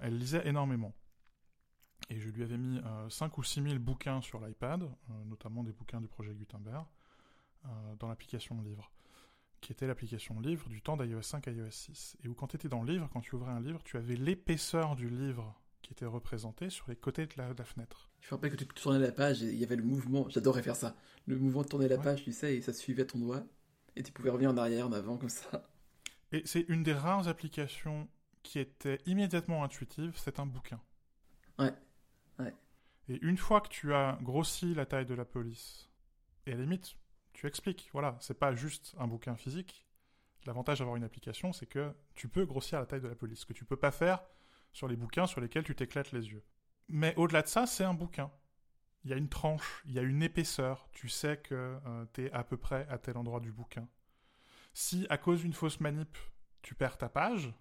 elle 0.02 0.18
lisait 0.20 0.46
énormément. 0.48 0.94
Et 2.10 2.20
je 2.20 2.30
lui 2.30 2.44
avais 2.44 2.58
mis 2.58 2.80
euh, 2.80 3.10
5 3.10 3.38
ou 3.38 3.44
6 3.44 3.64
000 3.64 3.80
bouquins 3.80 4.22
sur 4.22 4.40
l'iPad, 4.46 4.84
notamment 5.26 5.64
des 5.64 5.72
bouquins 5.72 6.02
du 6.02 6.08
projet 6.08 6.34
Gutenberg, 6.36 6.86
dans 8.00 8.08
l'application 8.08 8.62
Livre, 8.62 8.92
qui 9.62 9.72
était 9.72 9.88
l'application 9.88 10.40
Livre 10.40 10.68
du 10.68 10.82
temps 10.82 10.98
d'iOS 10.98 11.22
5 11.22 11.48
à 11.48 11.52
iOS 11.52 11.70
6. 11.72 12.18
Et 12.24 12.28
où 12.28 12.34
quand 12.34 12.48
tu 12.48 12.58
étais 12.58 12.68
dans 12.70 12.84
le 12.84 12.92
livre, 12.92 13.08
quand 13.14 13.22
tu 13.22 13.36
ouvrais 13.36 13.52
un 13.52 13.60
livre, 13.62 13.82
tu 13.84 13.98
avais 13.98 14.16
l'épaisseur 14.16 14.96
du 14.96 15.10
livre 15.10 15.56
qui 15.84 15.94
était 15.94 16.06
représentée 16.06 16.70
sur 16.70 16.88
les 16.90 16.96
côtés 16.96 17.26
de 17.28 17.34
la, 17.38 17.54
de 17.54 17.58
la 17.60 17.66
fenêtre. 17.66 18.10
Je 18.20 18.28
me 18.28 18.32
rappelle 18.32 18.52
que 18.52 18.58
tu 18.58 18.66
tournais 18.68 19.00
la 19.00 19.12
page 19.12 19.42
et 19.44 19.48
il 19.52 19.58
y 19.60 19.64
avait 19.64 19.76
le 19.76 19.84
mouvement, 19.84 20.28
j'adorais 20.30 20.62
faire 20.64 20.76
ça, 20.76 20.96
le 21.28 21.38
mouvement 21.38 21.62
de 21.64 21.68
tourner 21.68 21.88
la 21.88 21.98
Ouais. 21.98 22.04
page, 22.04 22.24
tu 22.24 22.32
sais, 22.34 22.56
et 22.58 22.62
ça 22.62 22.74
suivait 22.74 23.06
ton 23.06 23.20
doigt, 23.20 23.44
et 23.96 24.04
tu 24.04 24.12
pouvais 24.12 24.30
revenir 24.30 24.52
en 24.52 24.58
arrière, 24.58 24.88
en 24.88 24.92
avant, 24.92 25.18
comme 25.18 25.30
ça. 25.30 25.68
Et 26.32 26.42
c'est 26.46 26.66
une 26.70 26.84
des 26.84 26.94
rares 26.94 27.28
applications 27.28 28.08
qui 28.44 28.60
était 28.60 29.00
immédiatement 29.06 29.64
intuitive, 29.64 30.14
c'est 30.16 30.40
un 30.40 30.46
bouquin. 30.46 30.82
Ouais, 31.60 31.74
ouais. 32.40 32.56
Et 33.10 33.20
une 33.22 33.38
fois 33.38 33.62
que 33.62 33.70
tu 33.70 33.94
as 33.94 34.18
grossi 34.22 34.74
la 34.74 34.86
taille 34.86 35.06
de 35.06 35.14
la 35.14 35.26
police, 35.26 35.90
et 36.46 36.54
à 36.54 36.56
la 36.56 36.62
limite, 36.62 36.96
tu 37.34 37.48
expliques, 37.48 37.90
voilà, 37.94 38.18
c'est 38.20 38.40
pas 38.40 38.56
juste 38.56 38.96
un 38.98 39.08
bouquin 39.08 39.36
physique. 39.36 39.86
L'avantage 40.46 40.80
d'avoir 40.80 40.96
une 40.96 41.04
application, 41.04 41.54
c'est 41.54 41.68
que 41.68 41.94
tu 42.16 42.28
peux 42.28 42.46
grossir 42.46 42.80
la 42.80 42.86
taille 42.86 43.02
de 43.02 43.08
la 43.08 43.16
police. 43.16 43.40
Ce 43.40 43.46
que 43.46 43.54
tu 43.54 43.66
peux 43.66 43.78
pas 43.78 43.92
faire 43.92 44.24
sur 44.74 44.88
les 44.88 44.96
bouquins 44.96 45.28
sur 45.28 45.40
lesquels 45.40 45.64
tu 45.64 45.76
t'éclates 45.76 46.12
les 46.14 46.30
yeux. 46.30 46.44
Mais 46.88 47.14
au-delà 47.16 47.42
de 47.44 47.48
ça, 47.48 47.68
c'est 47.68 47.84
un 47.84 47.94
bouquin. 47.94 48.32
Il 49.04 49.12
y 49.12 49.14
a 49.14 49.18
une 49.18 49.30
tranche, 49.30 49.84
il 49.86 49.94
y 49.94 50.00
a 50.00 50.04
une 50.04 50.22
épaisseur. 50.22 50.88
Tu 50.92 51.10
sais 51.10 51.38
que 51.38 51.56
euh, 51.56 52.06
tu 52.14 52.26
es 52.26 52.32
à 52.32 52.44
peu 52.44 52.58
près 52.58 52.88
à 52.90 52.98
tel 52.98 53.18
endroit 53.18 53.40
du 53.40 53.52
bouquin. 53.52 53.88
Si, 54.74 55.06
à 55.10 55.18
cause 55.18 55.42
d'une 55.42 55.54
fausse 55.54 55.80
manip, 55.80 56.18
tu 56.62 56.76
perds 56.76 56.98
ta 56.98 57.10
page, 57.10 57.54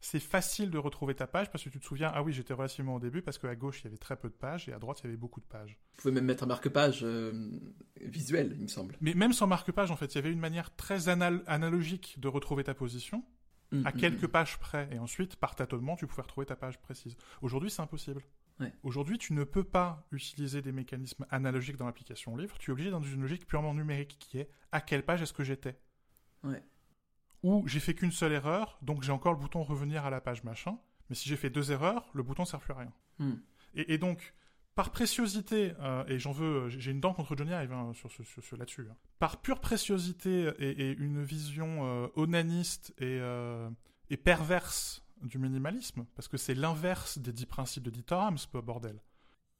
c'est 0.00 0.20
facile 0.20 0.70
de 0.70 0.78
retrouver 0.78 1.14
ta 1.14 1.26
page 1.26 1.50
parce 1.50 1.64
que 1.64 1.70
tu 1.70 1.80
te 1.80 1.84
souviens, 1.84 2.10
ah 2.14 2.22
oui, 2.22 2.32
j'étais 2.32 2.54
relativement 2.54 2.96
au 2.96 3.00
début 3.00 3.20
parce 3.20 3.38
qu'à 3.38 3.56
gauche, 3.56 3.80
il 3.80 3.84
y 3.84 3.86
avait 3.88 3.96
très 3.96 4.16
peu 4.16 4.28
de 4.28 4.34
pages 4.34 4.68
et 4.68 4.72
à 4.72 4.78
droite, 4.78 5.00
il 5.00 5.04
y 5.04 5.08
avait 5.08 5.16
beaucoup 5.16 5.40
de 5.40 5.46
pages. 5.46 5.78
Vous 5.96 6.02
pouvez 6.02 6.14
même 6.14 6.24
mettre 6.24 6.44
un 6.44 6.46
marque-page 6.46 7.00
euh, 7.02 7.50
visuel, 8.00 8.54
il 8.56 8.62
me 8.62 8.68
semble. 8.68 8.96
Mais 9.00 9.14
même 9.14 9.32
sans 9.32 9.48
marque-page, 9.48 9.90
en 9.90 9.96
fait, 9.96 10.14
il 10.14 10.16
y 10.16 10.18
avait 10.18 10.30
une 10.30 10.38
manière 10.38 10.74
très 10.76 11.08
analogique 11.08 12.20
de 12.20 12.28
retrouver 12.28 12.62
ta 12.62 12.74
position 12.74 13.24
mm, 13.72 13.86
à 13.86 13.90
mm, 13.90 13.94
quelques 13.94 14.24
mm. 14.24 14.28
pages 14.28 14.58
près. 14.58 14.88
Et 14.92 14.98
ensuite, 15.00 15.34
par 15.36 15.56
tâtonnement, 15.56 15.96
tu 15.96 16.06
pouvais 16.06 16.22
retrouver 16.22 16.46
ta 16.46 16.56
page 16.56 16.78
précise. 16.78 17.16
Aujourd'hui, 17.42 17.70
c'est 17.70 17.82
impossible. 17.82 18.22
Aujourd'hui, 18.82 19.18
tu 19.18 19.32
ne 19.32 19.44
peux 19.44 19.64
pas 19.64 20.06
utiliser 20.10 20.62
des 20.62 20.72
mécanismes 20.72 21.26
analogiques 21.30 21.76
dans 21.76 21.86
l'application 21.86 22.36
livre. 22.36 22.58
Tu 22.58 22.70
es 22.70 22.72
obligé 22.72 22.90
dans 22.90 23.02
une 23.02 23.22
logique 23.22 23.46
purement 23.46 23.72
numérique 23.72 24.16
qui 24.18 24.38
est 24.38 24.50
à 24.72 24.80
quelle 24.80 25.04
page 25.04 25.22
est-ce 25.22 25.32
que 25.32 25.44
j'étais? 25.44 25.78
Ouais 26.42 26.62
ou 27.42 27.66
j'ai 27.66 27.80
fait 27.80 27.94
qu'une 27.94 28.12
seule 28.12 28.32
erreur, 28.32 28.78
donc 28.82 29.02
j'ai 29.02 29.12
encore 29.12 29.32
le 29.32 29.38
bouton 29.38 29.62
revenir 29.62 30.04
à 30.04 30.10
la 30.10 30.20
page 30.20 30.44
machin. 30.44 30.78
Mais 31.08 31.16
si 31.16 31.28
j'ai 31.28 31.36
fait 31.36 31.50
deux 31.50 31.72
erreurs, 31.72 32.08
le 32.12 32.22
bouton 32.22 32.42
ne 32.42 32.48
sert 32.48 32.60
plus 32.60 32.72
à 32.72 32.78
rien. 32.78 32.92
Hmm. 33.18 33.36
Et, 33.74 33.98
donc, 33.98 34.34
par 34.74 34.90
préciosité, 34.90 35.72
euh, 35.80 36.04
et 36.06 36.18
j'en 36.18 36.32
veux, 36.32 36.68
j'ai 36.68 36.90
une 36.90 37.00
dent 37.00 37.14
contre 37.14 37.36
Johnny 37.36 37.52
Ive 37.52 37.72
hein, 37.72 37.92
sur 37.94 38.10
ce, 38.10 38.56
là-dessus. 38.56 38.86
Hein. 38.90 38.96
Par 39.18 39.40
pure 39.40 39.60
préciosité 39.60 40.50
et, 40.58 40.92
une 40.98 41.22
vision 41.22 41.86
euh, 41.86 42.08
onaniste 42.16 42.92
et, 42.98 43.18
euh, 43.20 43.70
et, 44.10 44.16
perverse 44.16 45.02
du 45.22 45.38
minimalisme, 45.38 46.06
parce 46.14 46.28
que 46.28 46.36
c'est 46.36 46.54
l'inverse 46.54 47.18
des 47.18 47.32
dix 47.32 47.46
principes 47.46 47.82
de 47.82 47.90
Dieter 47.90 48.14
Rams, 48.14 48.38
ce 48.38 48.46
bordel. 48.58 49.00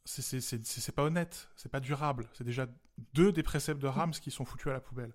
C'est 0.04 0.94
pas 0.94 1.04
honnête, 1.04 1.50
c'est 1.56 1.68
pas 1.68 1.80
durable. 1.80 2.28
C'est 2.32 2.44
déjà 2.44 2.66
deux 3.12 3.32
des 3.32 3.42
préceptes 3.42 3.80
de 3.80 3.86
Rams 3.86 4.12
qui 4.12 4.30
sont 4.30 4.44
foutus 4.44 4.68
à 4.68 4.72
la 4.72 4.80
poubelle 4.80 5.12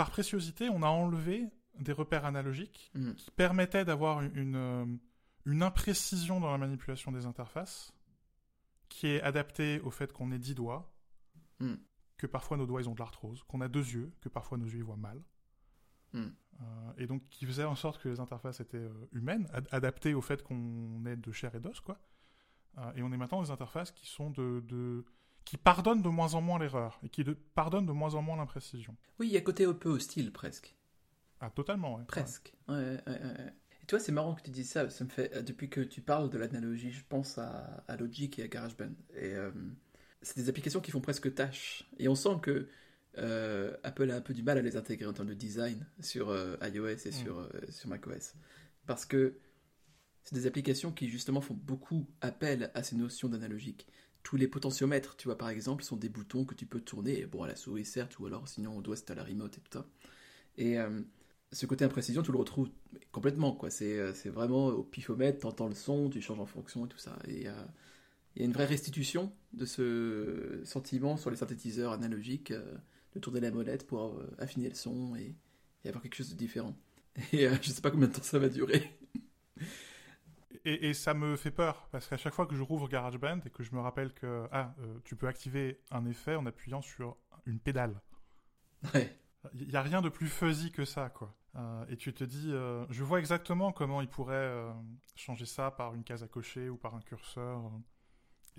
par 0.00 0.10
préciosité, 0.10 0.70
on 0.70 0.82
a 0.82 0.86
enlevé 0.86 1.46
des 1.78 1.92
repères 1.92 2.24
analogiques 2.24 2.90
mm. 2.94 3.12
qui 3.16 3.30
permettaient 3.30 3.84
d'avoir 3.84 4.22
une, 4.22 4.56
euh, 4.56 4.86
une, 5.44 5.62
imprécision 5.62 6.40
dans 6.40 6.50
la 6.50 6.56
manipulation 6.56 7.12
des 7.12 7.26
interfaces 7.26 7.92
qui 8.88 9.08
est 9.08 9.20
adaptée 9.20 9.78
au 9.80 9.90
fait 9.90 10.10
qu'on 10.10 10.32
ait 10.32 10.38
dix 10.38 10.54
doigts, 10.54 10.90
mm. 11.58 11.74
que 12.16 12.26
parfois 12.26 12.56
nos 12.56 12.64
doigts 12.64 12.80
ils 12.80 12.88
ont 12.88 12.94
de 12.94 12.98
l'arthrose, 12.98 13.42
qu'on 13.42 13.60
a 13.60 13.68
deux 13.68 13.86
yeux, 13.86 14.10
que 14.22 14.30
parfois 14.30 14.56
nos 14.56 14.64
yeux 14.64 14.78
ils 14.78 14.84
voient 14.84 14.96
mal. 14.96 15.22
Mm. 16.12 16.20
Euh, 16.20 16.64
et 16.98 17.06
donc 17.06 17.22
qui 17.30 17.46
faisait 17.46 17.64
en 17.64 17.74
sorte 17.74 18.02
que 18.02 18.08
les 18.08 18.20
interfaces 18.20 18.60
étaient 18.60 18.76
euh, 18.76 19.08
humaines, 19.12 19.48
adaptées 19.70 20.14
au 20.14 20.20
fait 20.20 20.42
qu'on 20.42 21.04
est 21.06 21.16
de 21.16 21.32
chair 21.32 21.54
et 21.54 21.60
d'os, 21.60 21.80
quoi. 21.80 21.98
et 22.96 23.02
on 23.02 23.12
est 23.12 23.16
maintenant 23.16 23.42
des 23.42 23.50
interfaces 23.50 23.90
qui 23.92 24.06
sont 24.06 24.30
de, 24.30 24.62
de 24.68 25.04
qui 25.44 25.56
pardonne 25.56 26.02
de 26.02 26.08
moins 26.08 26.34
en 26.34 26.42
moins 26.42 26.58
l'erreur 26.58 27.00
et 27.02 27.08
qui 27.08 27.24
de, 27.24 27.32
pardonne 27.32 27.86
de 27.86 27.92
moins 27.92 28.14
en 28.14 28.22
moins 28.22 28.36
l'imprécision. 28.36 28.94
Oui, 29.18 29.28
il 29.28 29.32
y 29.32 29.36
a 29.36 29.40
côté 29.40 29.64
un 29.64 29.72
peu 29.72 29.88
hostile 29.88 30.32
presque. 30.32 30.76
Ah, 31.40 31.50
totalement, 31.50 31.96
ouais. 31.96 32.04
Presque. 32.04 32.54
Ouais. 32.68 33.02
Ouais, 33.06 33.20
et 33.82 33.86
toi, 33.86 33.98
c'est 33.98 34.12
marrant 34.12 34.34
que 34.34 34.42
tu 34.42 34.50
dises 34.50 34.70
ça. 34.70 34.88
Ça 34.90 35.04
me 35.04 35.08
fait 35.08 35.34
euh, 35.34 35.42
depuis 35.42 35.68
que 35.68 35.80
tu 35.80 36.00
parles 36.00 36.30
de 36.30 36.38
l'analogie, 36.38 36.92
je 36.92 37.02
pense 37.08 37.38
à, 37.38 37.82
à, 37.88 37.96
Logic 37.96 38.38
et 38.38 38.42
à 38.42 38.48
GarageBand. 38.48 38.92
Et 39.16 39.34
euh, 39.34 39.50
c'est 40.22 40.36
des 40.36 40.48
applications 40.48 40.80
qui 40.80 40.90
font 40.90 41.00
presque 41.00 41.34
tâche. 41.34 41.88
Et 41.98 42.08
on 42.08 42.14
sent 42.14 42.38
que 42.42 42.68
euh, 43.18 43.76
Apple 43.82 44.10
a 44.10 44.16
un 44.16 44.20
peu 44.20 44.34
du 44.34 44.42
mal 44.42 44.58
à 44.58 44.62
les 44.62 44.76
intégrer 44.76 45.06
en 45.06 45.12
termes 45.12 45.28
de 45.28 45.34
design 45.34 45.86
sur 46.00 46.34
iOS 46.62 46.88
et 46.88 47.08
mm. 47.08 47.12
sur, 47.12 47.48
sur 47.68 47.88
macOS. 47.88 48.34
Parce 48.86 49.04
que 49.04 49.38
c'est 50.24 50.34
des 50.34 50.46
applications 50.46 50.92
qui 50.92 51.08
justement 51.08 51.40
font 51.40 51.54
beaucoup 51.54 52.06
appel 52.20 52.70
à 52.74 52.82
ces 52.82 52.96
notions 52.96 53.28
d'analogique 53.28 53.86
tous 54.22 54.36
les 54.36 54.48
potentiomètres, 54.48 55.16
tu 55.16 55.28
vois, 55.28 55.38
par 55.38 55.48
exemple, 55.48 55.82
sont 55.82 55.96
des 55.96 56.08
boutons 56.08 56.44
que 56.44 56.54
tu 56.54 56.66
peux 56.66 56.80
tourner, 56.80 57.26
bon, 57.26 57.42
à 57.42 57.48
la 57.48 57.56
souris, 57.56 57.84
certes, 57.84 58.18
ou 58.18 58.26
alors 58.26 58.46
sinon 58.48 58.76
au 58.76 58.82
doigt, 58.82 58.96
c'est 58.96 59.10
à 59.10 59.14
la 59.14 59.24
remote 59.24 59.56
et 59.56 59.60
tout 59.60 59.72
ça. 59.72 59.86
Et 60.56 60.78
euh, 60.78 61.00
ce 61.52 61.66
côté 61.66 61.84
imprécision, 61.84 62.22
tu 62.22 62.32
le 62.32 62.38
retrouves 62.38 62.70
complètement, 63.12 63.52
quoi. 63.52 63.70
C'est, 63.70 63.98
euh, 63.98 64.12
c'est 64.14 64.28
vraiment 64.28 64.66
au 64.68 64.82
pifomètre, 64.82 65.46
entends 65.46 65.68
le 65.68 65.74
son, 65.74 66.10
tu 66.10 66.20
changes 66.20 66.40
en 66.40 66.46
fonction 66.46 66.86
et 66.86 66.88
tout 66.88 66.98
ça. 66.98 67.18
Et 67.26 67.48
euh, 67.48 67.52
il 68.36 68.40
y 68.40 68.42
a 68.42 68.46
une 68.46 68.52
vraie 68.52 68.66
restitution 68.66 69.32
de 69.52 69.64
ce 69.64 70.60
sentiment 70.64 71.16
sur 71.16 71.30
les 71.30 71.36
synthétiseurs 71.36 71.92
analogiques, 71.92 72.52
de 73.12 73.18
tourner 73.18 73.40
la 73.40 73.50
molette 73.50 73.86
pour 73.86 74.22
affiner 74.38 74.68
le 74.68 74.74
son 74.74 75.16
et, 75.16 75.34
et, 75.84 75.88
avoir 75.88 76.02
quelque 76.02 76.14
chose 76.14 76.30
de 76.30 76.36
différent. 76.36 76.76
Et 77.32 77.48
je 77.62 77.70
sais 77.70 77.80
pas 77.80 77.90
combien 77.90 78.08
de 78.08 78.12
temps 78.12 78.22
ça 78.22 78.38
va 78.38 78.48
durer. 78.48 78.90
Et, 80.64 80.92
ça 80.92 81.14
me 81.14 81.36
fait 81.36 81.50
peur, 81.50 81.88
parce 81.90 82.06
qu'à 82.06 82.18
chaque 82.18 82.34
fois 82.34 82.46
que 82.46 82.54
je 82.54 82.62
rouvre 82.62 82.88
GarageBand 82.88 83.40
et 83.46 83.50
que 83.50 83.62
je 83.62 83.74
me 83.74 83.80
rappelle 83.80 84.12
que 84.12 84.46
ah, 84.52 84.74
euh, 84.80 84.98
tu 85.04 85.16
peux 85.16 85.26
activer 85.26 85.80
un 85.90 86.04
effet 86.04 86.36
en 86.36 86.44
appuyant 86.44 86.82
sur 86.82 87.16
une 87.46 87.58
pédale. 87.58 88.00
Ouais. 88.94 89.18
Il 89.54 89.68
n'y 89.68 89.76
a 89.76 89.82
rien 89.82 90.02
de 90.02 90.10
plus 90.10 90.28
fuzzy 90.28 90.70
que 90.70 90.84
ça, 90.84 91.08
quoi. 91.08 91.34
Euh, 91.56 91.86
et 91.88 91.96
tu 91.96 92.12
te 92.12 92.24
dis, 92.24 92.52
euh, 92.52 92.84
je 92.90 93.02
vois 93.02 93.20
exactement 93.20 93.72
comment 93.72 94.02
il 94.02 94.08
pourrait 94.08 94.52
changer 95.14 95.46
ça 95.46 95.70
par 95.70 95.94
une 95.94 96.04
case 96.04 96.22
à 96.22 96.28
cocher 96.28 96.68
ou 96.68 96.76
par 96.76 96.94
un 96.94 97.00
curseur. 97.00 97.72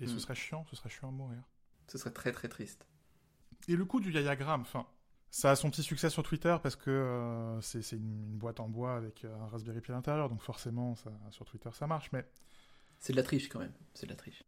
et 0.00 0.06
ce 0.06 0.14
hmm. 0.14 0.18
serait 0.18 0.34
chiant, 0.34 0.64
ce 0.68 0.74
serait 0.74 0.90
chiant 0.90 1.08
à 1.08 1.12
mourir. 1.12 1.42
Ce 1.86 1.98
serait 1.98 2.12
très 2.12 2.32
très 2.32 2.48
triste. 2.48 2.88
Et 3.68 3.76
le 3.76 3.84
coup 3.84 4.00
du 4.00 4.10
diagramme, 4.10 4.62
enfin, 4.62 4.86
ça 5.30 5.50
a 5.50 5.56
son 5.56 5.70
petit 5.70 5.82
succès 5.82 6.10
sur 6.10 6.22
Twitter 6.22 6.56
parce 6.62 6.76
que 6.76 6.90
euh, 6.90 7.60
c'est 7.60 7.92
une, 7.92 8.36
boîte 8.36 8.60
en 8.60 8.68
bois 8.68 8.96
avec 8.96 9.24
un 9.24 9.46
Raspberry 9.46 9.80
Pi 9.80 9.90
à 9.90 9.94
l'intérieur, 9.94 10.28
donc 10.28 10.42
forcément, 10.42 10.94
ça, 10.96 11.10
sur 11.30 11.44
Twitter, 11.44 11.70
ça 11.72 11.86
marche, 11.86 12.10
mais... 12.12 12.26
C'est 12.98 13.12
de 13.12 13.16
la 13.16 13.22
triche 13.22 13.48
quand 13.48 13.58
même, 13.58 13.72
c'est 13.94 14.06
de 14.06 14.10
la 14.10 14.16
triche. 14.16 14.44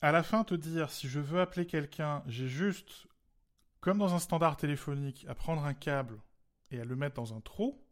À 0.00 0.12
la 0.12 0.22
fin, 0.22 0.44
te 0.44 0.54
dire, 0.54 0.90
si 0.90 1.08
je 1.08 1.20
veux 1.20 1.40
appeler 1.40 1.66
quelqu'un, 1.66 2.22
j'ai 2.26 2.48
juste, 2.48 3.06
comme 3.80 3.98
dans 3.98 4.14
un 4.14 4.18
standard 4.18 4.56
téléphonique, 4.56 5.26
à 5.28 5.34
prendre 5.34 5.64
un 5.64 5.74
câble 5.74 6.20
et 6.70 6.80
à 6.80 6.84
le 6.84 6.96
mettre 6.96 7.16
dans 7.16 7.34
un 7.34 7.40
trou, 7.40 7.82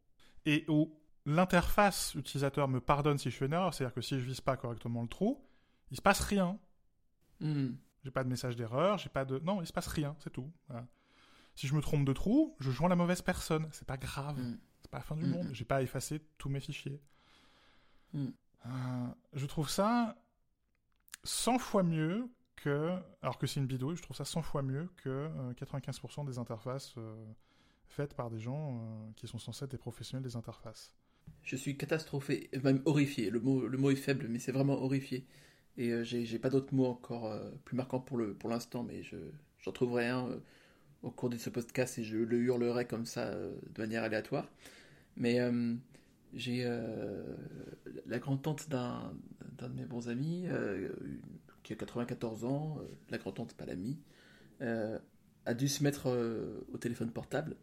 et 0.47 0.65
où 0.69 0.99
l'interface 1.27 2.15
utilisateur 2.15 2.69
me 2.69 2.81
pardonne 2.81 3.19
si 3.19 3.31
je 3.31 3.37
fais 3.37 3.47
une 3.47 3.53
erreur, 3.53 3.75
c'est-à-dire 3.75 3.95
que 3.95 4.01
si 4.01 4.19
je 4.19 4.25
vise 4.25 4.41
pas 4.41 4.57
correctement 4.57 5.03
le 5.03 5.09
trou, 5.09 5.45
il 5.91 5.97
se 5.97 6.03
passe 6.03 6.21
rien. 6.21 6.59
Hmm. 7.41 7.73
J'ai 8.05 8.11
pas 8.11 8.25
de 8.25 8.29
message 8.29 8.57
d'erreur, 8.57 8.99
j'ai 8.99 9.09
pas 9.09 9.25
de... 9.25 9.38
Non, 9.41 9.62
il 9.62 9.67
se 9.67 9.73
passe 9.73 9.87
rien, 9.87 10.17
c'est 10.19 10.33
tout. 10.33 10.51
Voilà. 10.69 10.87
Si 11.55 11.67
je 11.67 11.75
me 11.75 11.81
trompe 11.81 12.05
de 12.05 12.12
trou, 12.12 12.57
je 12.61 12.71
joins 12.71 12.88
la 12.88 12.97
mauvaise 12.97 13.23
personne. 13.23 13.69
C'est 13.73 13.87
pas 13.87 13.97
grave. 13.97 14.38
Mm. 14.38 14.59
C'est 14.81 14.91
pas 14.91 14.99
la 14.99 15.05
fin 15.05 15.17
du 15.17 15.25
mm, 15.25 15.31
monde. 15.31 15.49
Mm. 15.49 15.55
J'ai 15.55 15.65
pas 15.65 15.77
à 15.77 15.83
effacer 15.83 16.21
tous 16.38 16.49
mes 16.49 16.61
fichiers. 16.61 17.01
Euh, 18.15 18.29
je 19.33 19.47
trouve 19.47 19.69
ça 19.69 20.17
100 21.25 21.59
fois 21.59 21.83
mieux 21.83 22.29
que. 22.57 22.97
Alors 23.23 23.38
que 23.38 23.47
c'est 23.47 23.61
une 23.61 23.67
bidouille, 23.67 23.97
je 23.97 24.03
trouve 24.03 24.17
ça 24.17 24.25
100 24.25 24.43
fois 24.43 24.62
mieux 24.62 24.88
que 24.97 25.29
95% 25.55 26.23
euh, 26.23 26.25
des 26.25 26.38
interfaces 26.38 26.95
euh, 26.97 27.15
faites 27.87 28.15
par 28.15 28.31
des 28.31 28.41
gens 28.41 29.12
qui 29.17 29.27
sont 29.27 29.38
censés 29.38 29.65
être 29.65 29.71
des 29.71 29.79
professionnels 29.79 30.25
des 30.25 30.37
interfaces. 30.37 30.93
Je 31.43 31.57
suis 31.57 31.77
catastrophé, 31.77 32.51
même 32.62 32.83
horrifié. 32.85 33.31
Le 33.31 33.41
mot, 33.41 33.67
le 33.67 33.79
mot 33.79 33.91
est 33.91 33.97
faible, 33.97 34.27
mais 34.29 34.38
c'est 34.38 34.53
vraiment 34.53 34.83
horrifié. 34.83 35.27
Et 35.78 36.04
j'ai 36.04 36.38
pas 36.38 36.50
d'autres 36.50 36.74
mots 36.74 36.87
encore 36.87 37.35
plus 37.64 37.76
marquants 37.76 38.00
pour 38.00 38.18
l'instant, 38.50 38.82
pour 38.82 38.85
mais 38.85 39.02
j'en 39.61 39.72
trouverai 39.72 40.08
un 40.08 40.28
au 41.02 41.11
cours 41.11 41.28
de 41.28 41.37
ce 41.37 41.50
podcast 41.50 41.98
et 41.98 42.04
je 42.04 42.16
le 42.16 42.38
hurlerai 42.38 42.87
comme 42.87 43.06
ça 43.06 43.26
euh, 43.26 43.54
de 43.74 43.82
manière 43.82 44.04
aléatoire. 44.04 44.50
Mais 45.16 45.40
euh, 45.40 45.74
j'ai 46.32 46.62
euh, 46.64 47.22
la 48.06 48.18
grand-tante 48.18 48.68
d'un 48.68 49.12
de 49.58 49.74
mes 49.74 49.85
bons 49.85 50.08
amis 50.08 50.46
qui 51.62 51.72
a 51.72 51.76
94 51.76 52.44
ans, 52.44 52.78
la 53.11 53.18
grand-tante, 53.18 53.54
pas 53.54 53.66
l'ami, 53.66 54.00
a 54.61 55.54
dû 55.54 55.68
se 55.68 55.85
mettre 55.85 56.08
au 56.72 56.78
téléphone 56.78 57.12
portable, 57.12 57.56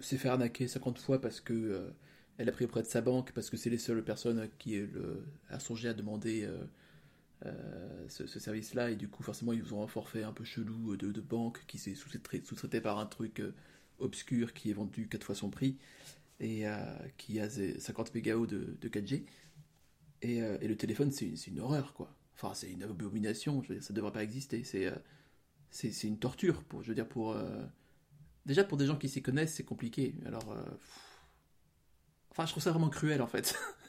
s'est 0.00 0.18
fait 0.18 0.28
arnaquer 0.28 0.68
50 0.68 0.98
fois 0.98 1.20
parce 1.20 1.40
que 1.40 1.92
elle 2.36 2.48
a 2.48 2.52
pris 2.52 2.66
auprès 2.66 2.82
de 2.82 2.86
sa 2.86 3.00
banque 3.00 3.32
parce 3.32 3.48
que 3.48 3.56
c'est 3.56 3.70
les 3.70 3.78
seules 3.78 4.04
personnes 4.04 4.48
qui 4.58 4.78
le, 4.78 5.24
a 5.48 5.60
songé 5.60 5.88
à 5.88 5.94
demander 5.94 6.46
euh, 7.46 8.06
ce, 8.08 8.26
service-là, 8.26 8.90
et 8.90 8.96
du 8.96 9.08
coup, 9.08 9.22
forcément, 9.22 9.52
ils 9.52 9.72
ont 9.72 9.82
un 9.82 9.86
forfait 9.86 10.22
un 10.22 10.32
peu 10.32 10.44
chelou 10.44 10.96
de, 10.96 11.10
de 11.10 11.20
banque 11.20 11.64
qui 11.66 11.78
s'est 11.78 11.94
sous-traité 11.94 12.80
par 12.80 12.98
un 12.98 13.06
truc 13.06 13.40
euh, 13.40 13.54
obscur 13.98 14.52
qui 14.52 14.70
est 14.70 14.74
vendu 14.74 15.08
4 15.08 15.24
fois 15.24 15.34
son 15.34 15.48
prix 15.48 15.78
et 16.38 16.68
euh, 16.68 16.76
qui 17.16 17.40
a 17.40 17.48
50 17.48 18.14
mégaos 18.14 18.46
de, 18.46 18.76
de 18.78 18.88
4G. 18.88 19.24
Et, 20.22 20.36
et, 20.36 20.68
le 20.68 20.76
téléphone, 20.76 21.10
c'est 21.12 21.46
une, 21.46 21.60
horreur, 21.60 21.94
quoi. 21.94 22.14
Enfin, 22.34 22.52
c'est 22.52 22.70
une 22.70 22.82
abomination, 22.82 23.62
je 23.62 23.68
veux 23.68 23.74
dire, 23.76 23.84
ça 23.84 23.94
devrait 23.94 24.12
pas 24.12 24.22
exister. 24.22 24.64
C'est 24.64 24.92
c'est 25.70 26.08
une 26.08 26.18
torture, 26.18 26.62
pour, 26.64 26.82
je 26.82 26.88
veux 26.88 26.94
dire, 26.94 27.08
pour. 27.08 27.36
Déjà, 28.44 28.64
pour 28.64 28.76
des 28.76 28.86
gens 28.86 28.96
qui 28.96 29.08
s'y 29.08 29.22
connaissent, 29.22 29.54
c'est 29.54 29.64
compliqué. 29.64 30.14
Alors. 30.26 30.54
Enfin, 32.30 32.44
je 32.44 32.50
trouve 32.50 32.62
ça 32.62 32.70
vraiment 32.70 32.90
cruel, 32.90 33.22
en 33.22 33.26
fait. 33.26 33.58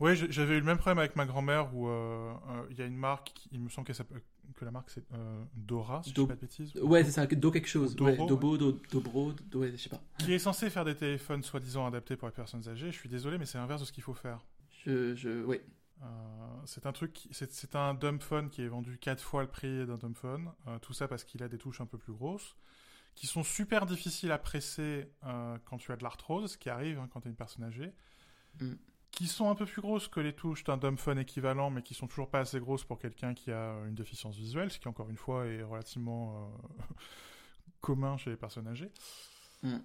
Oui, 0.00 0.14
j'avais 0.14 0.54
eu 0.54 0.60
le 0.60 0.64
même 0.64 0.78
problème 0.78 0.98
avec 0.98 1.16
ma 1.16 1.26
grand-mère 1.26 1.74
où 1.74 1.88
euh, 1.88 2.32
euh, 2.50 2.66
il 2.70 2.78
y 2.78 2.82
a 2.82 2.86
une 2.86 2.96
marque, 2.96 3.32
il 3.50 3.60
me 3.60 3.68
semble 3.68 3.88
que 3.88 4.64
la 4.64 4.70
marque 4.70 4.90
c'est 4.90 5.04
euh, 5.12 5.44
Dora, 5.54 6.02
si 6.04 6.10
je 6.14 6.20
ne 6.20 6.24
dis 6.24 6.28
pas 6.28 6.36
de 6.36 6.40
bêtises. 6.40 6.76
Ouais, 6.76 7.02
c'est 7.02 7.10
ça, 7.10 7.26
Do 7.26 7.50
quelque 7.50 7.68
chose. 7.68 7.96
Doro, 7.96 8.10
ouais, 8.10 8.16
Dobo, 8.16 8.56
Do, 8.56 8.80
Dobro, 8.92 9.32
Do, 9.32 9.64
je 9.64 9.76
sais 9.76 9.88
pas. 9.88 10.00
Qui 10.18 10.34
est 10.34 10.38
censé 10.38 10.70
faire 10.70 10.84
des 10.84 10.94
téléphones 10.94 11.42
soi-disant 11.42 11.84
adaptés 11.84 12.16
pour 12.16 12.28
les 12.28 12.34
personnes 12.34 12.68
âgées. 12.68 12.92
Je 12.92 12.96
suis 12.96 13.08
désolé, 13.08 13.38
mais 13.38 13.46
c'est 13.46 13.58
l'inverse 13.58 13.80
de 13.80 13.86
ce 13.86 13.92
qu'il 13.92 14.04
faut 14.04 14.14
faire. 14.14 14.46
Je, 14.84 15.16
je, 15.16 15.44
oui. 15.44 15.58
c'est 16.64 16.86
un 16.86 16.92
truc, 16.92 17.26
c'est 17.32 17.74
un 17.74 17.94
dumb 17.94 18.22
phone 18.22 18.50
qui 18.50 18.62
est 18.62 18.68
vendu 18.68 18.98
4 18.98 19.20
fois 19.20 19.42
le 19.42 19.48
prix 19.48 19.84
d'un 19.84 19.96
dumb 19.96 20.14
phone. 20.14 20.52
tout 20.80 20.92
ça 20.92 21.08
parce 21.08 21.24
qu'il 21.24 21.42
a 21.42 21.48
des 21.48 21.58
touches 21.58 21.80
un 21.80 21.86
peu 21.86 21.98
plus 21.98 22.12
grosses, 22.12 22.56
qui 23.16 23.26
sont 23.26 23.42
super 23.42 23.84
difficiles 23.84 24.30
à 24.30 24.38
presser 24.38 25.10
quand 25.64 25.78
tu 25.78 25.90
as 25.90 25.96
de 25.96 26.04
l'arthrose, 26.04 26.52
ce 26.52 26.56
qui 26.56 26.70
arrive 26.70 27.00
hein, 27.00 27.08
quand 27.12 27.22
tu 27.22 27.26
es 27.26 27.30
une 27.30 27.36
personne 27.36 27.64
âgée. 27.64 27.92
Mm 28.60 28.74
qui 29.10 29.26
sont 29.26 29.50
un 29.50 29.54
peu 29.54 29.66
plus 29.66 29.82
grosses 29.82 30.08
que 30.08 30.20
les 30.20 30.32
touches 30.32 30.64
d'un 30.64 30.76
dumbphone 30.76 31.18
équivalent, 31.18 31.70
mais 31.70 31.82
qui 31.82 31.94
sont 31.94 32.06
toujours 32.06 32.28
pas 32.28 32.40
assez 32.40 32.60
grosses 32.60 32.84
pour 32.84 32.98
quelqu'un 32.98 33.34
qui 33.34 33.50
a 33.50 33.74
une 33.86 33.94
déficience 33.94 34.36
visuelle, 34.36 34.70
ce 34.70 34.78
qui 34.78 34.88
encore 34.88 35.08
une 35.10 35.16
fois 35.16 35.46
est 35.46 35.62
relativement 35.62 36.50
euh, 36.80 36.94
commun 37.80 38.16
chez 38.16 38.30
les 38.30 38.36
personnes 38.36 38.68
âgées. 38.68 38.90
Mm. 39.62 39.76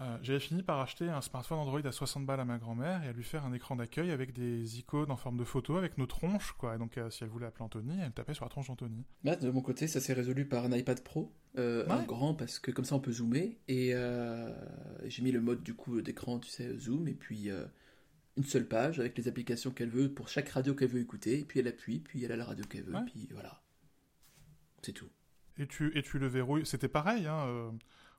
Euh, 0.00 0.16
j'avais 0.22 0.38
fini 0.38 0.62
par 0.62 0.78
acheter 0.78 1.08
un 1.08 1.20
smartphone 1.20 1.58
Android 1.58 1.80
à 1.84 1.90
60 1.90 2.24
balles 2.24 2.38
à 2.38 2.44
ma 2.44 2.58
grand-mère 2.58 3.02
et 3.02 3.08
à 3.08 3.12
lui 3.12 3.24
faire 3.24 3.44
un 3.44 3.52
écran 3.52 3.74
d'accueil 3.74 4.12
avec 4.12 4.32
des 4.32 4.78
icônes 4.78 5.10
en 5.10 5.16
forme 5.16 5.36
de 5.36 5.42
photo 5.42 5.76
avec 5.76 5.98
nos 5.98 6.06
tronches, 6.06 6.52
quoi. 6.52 6.76
Et 6.76 6.78
donc, 6.78 6.96
euh, 6.98 7.10
si 7.10 7.24
elle 7.24 7.30
voulait 7.30 7.46
appeler 7.46 7.64
Anthony, 7.64 7.98
elle 8.00 8.12
tapait 8.12 8.32
sur 8.32 8.44
la 8.44 8.48
tronche 8.48 8.68
d'Anthony. 8.68 9.04
Bah, 9.24 9.34
de 9.34 9.50
mon 9.50 9.60
côté, 9.60 9.88
ça 9.88 9.98
s'est 9.98 10.12
résolu 10.12 10.46
par 10.46 10.64
un 10.64 10.70
iPad 10.70 11.02
Pro, 11.02 11.34
un 11.56 12.02
grand, 12.04 12.34
parce 12.34 12.60
que 12.60 12.70
comme 12.70 12.84
ça 12.84 12.94
on 12.94 13.00
peut 13.00 13.10
zoomer. 13.10 13.58
Et 13.66 13.92
j'ai 15.06 15.22
mis 15.22 15.32
le 15.32 15.40
mode 15.40 15.64
du 15.64 15.74
coup 15.74 16.00
d'écran, 16.00 16.38
tu 16.38 16.48
sais, 16.48 16.78
zoom, 16.78 17.08
et 17.08 17.14
puis 17.14 17.50
une 18.38 18.44
seule 18.44 18.66
page 18.66 19.00
avec 19.00 19.18
les 19.18 19.26
applications 19.26 19.72
qu'elle 19.72 19.90
veut 19.90 20.12
pour 20.12 20.28
chaque 20.28 20.48
radio 20.48 20.74
qu'elle 20.74 20.88
veut 20.88 21.00
écouter, 21.00 21.40
et 21.40 21.44
puis 21.44 21.58
elle 21.58 21.66
appuie, 21.66 21.98
puis 21.98 22.24
elle 22.24 22.32
a 22.32 22.36
la 22.36 22.44
radio 22.44 22.64
qu'elle 22.64 22.84
veut, 22.84 22.96
puis 23.04 23.28
voilà. 23.32 23.60
C'est 24.80 24.92
tout. 24.92 25.10
Et 25.58 25.66
tu, 25.66 25.96
et 25.98 26.02
tu 26.02 26.20
le 26.20 26.28
verrouilles. 26.28 26.64
C'était 26.64 26.88
pareil, 26.88 27.26
hein, 27.26 27.44
euh, 27.48 27.70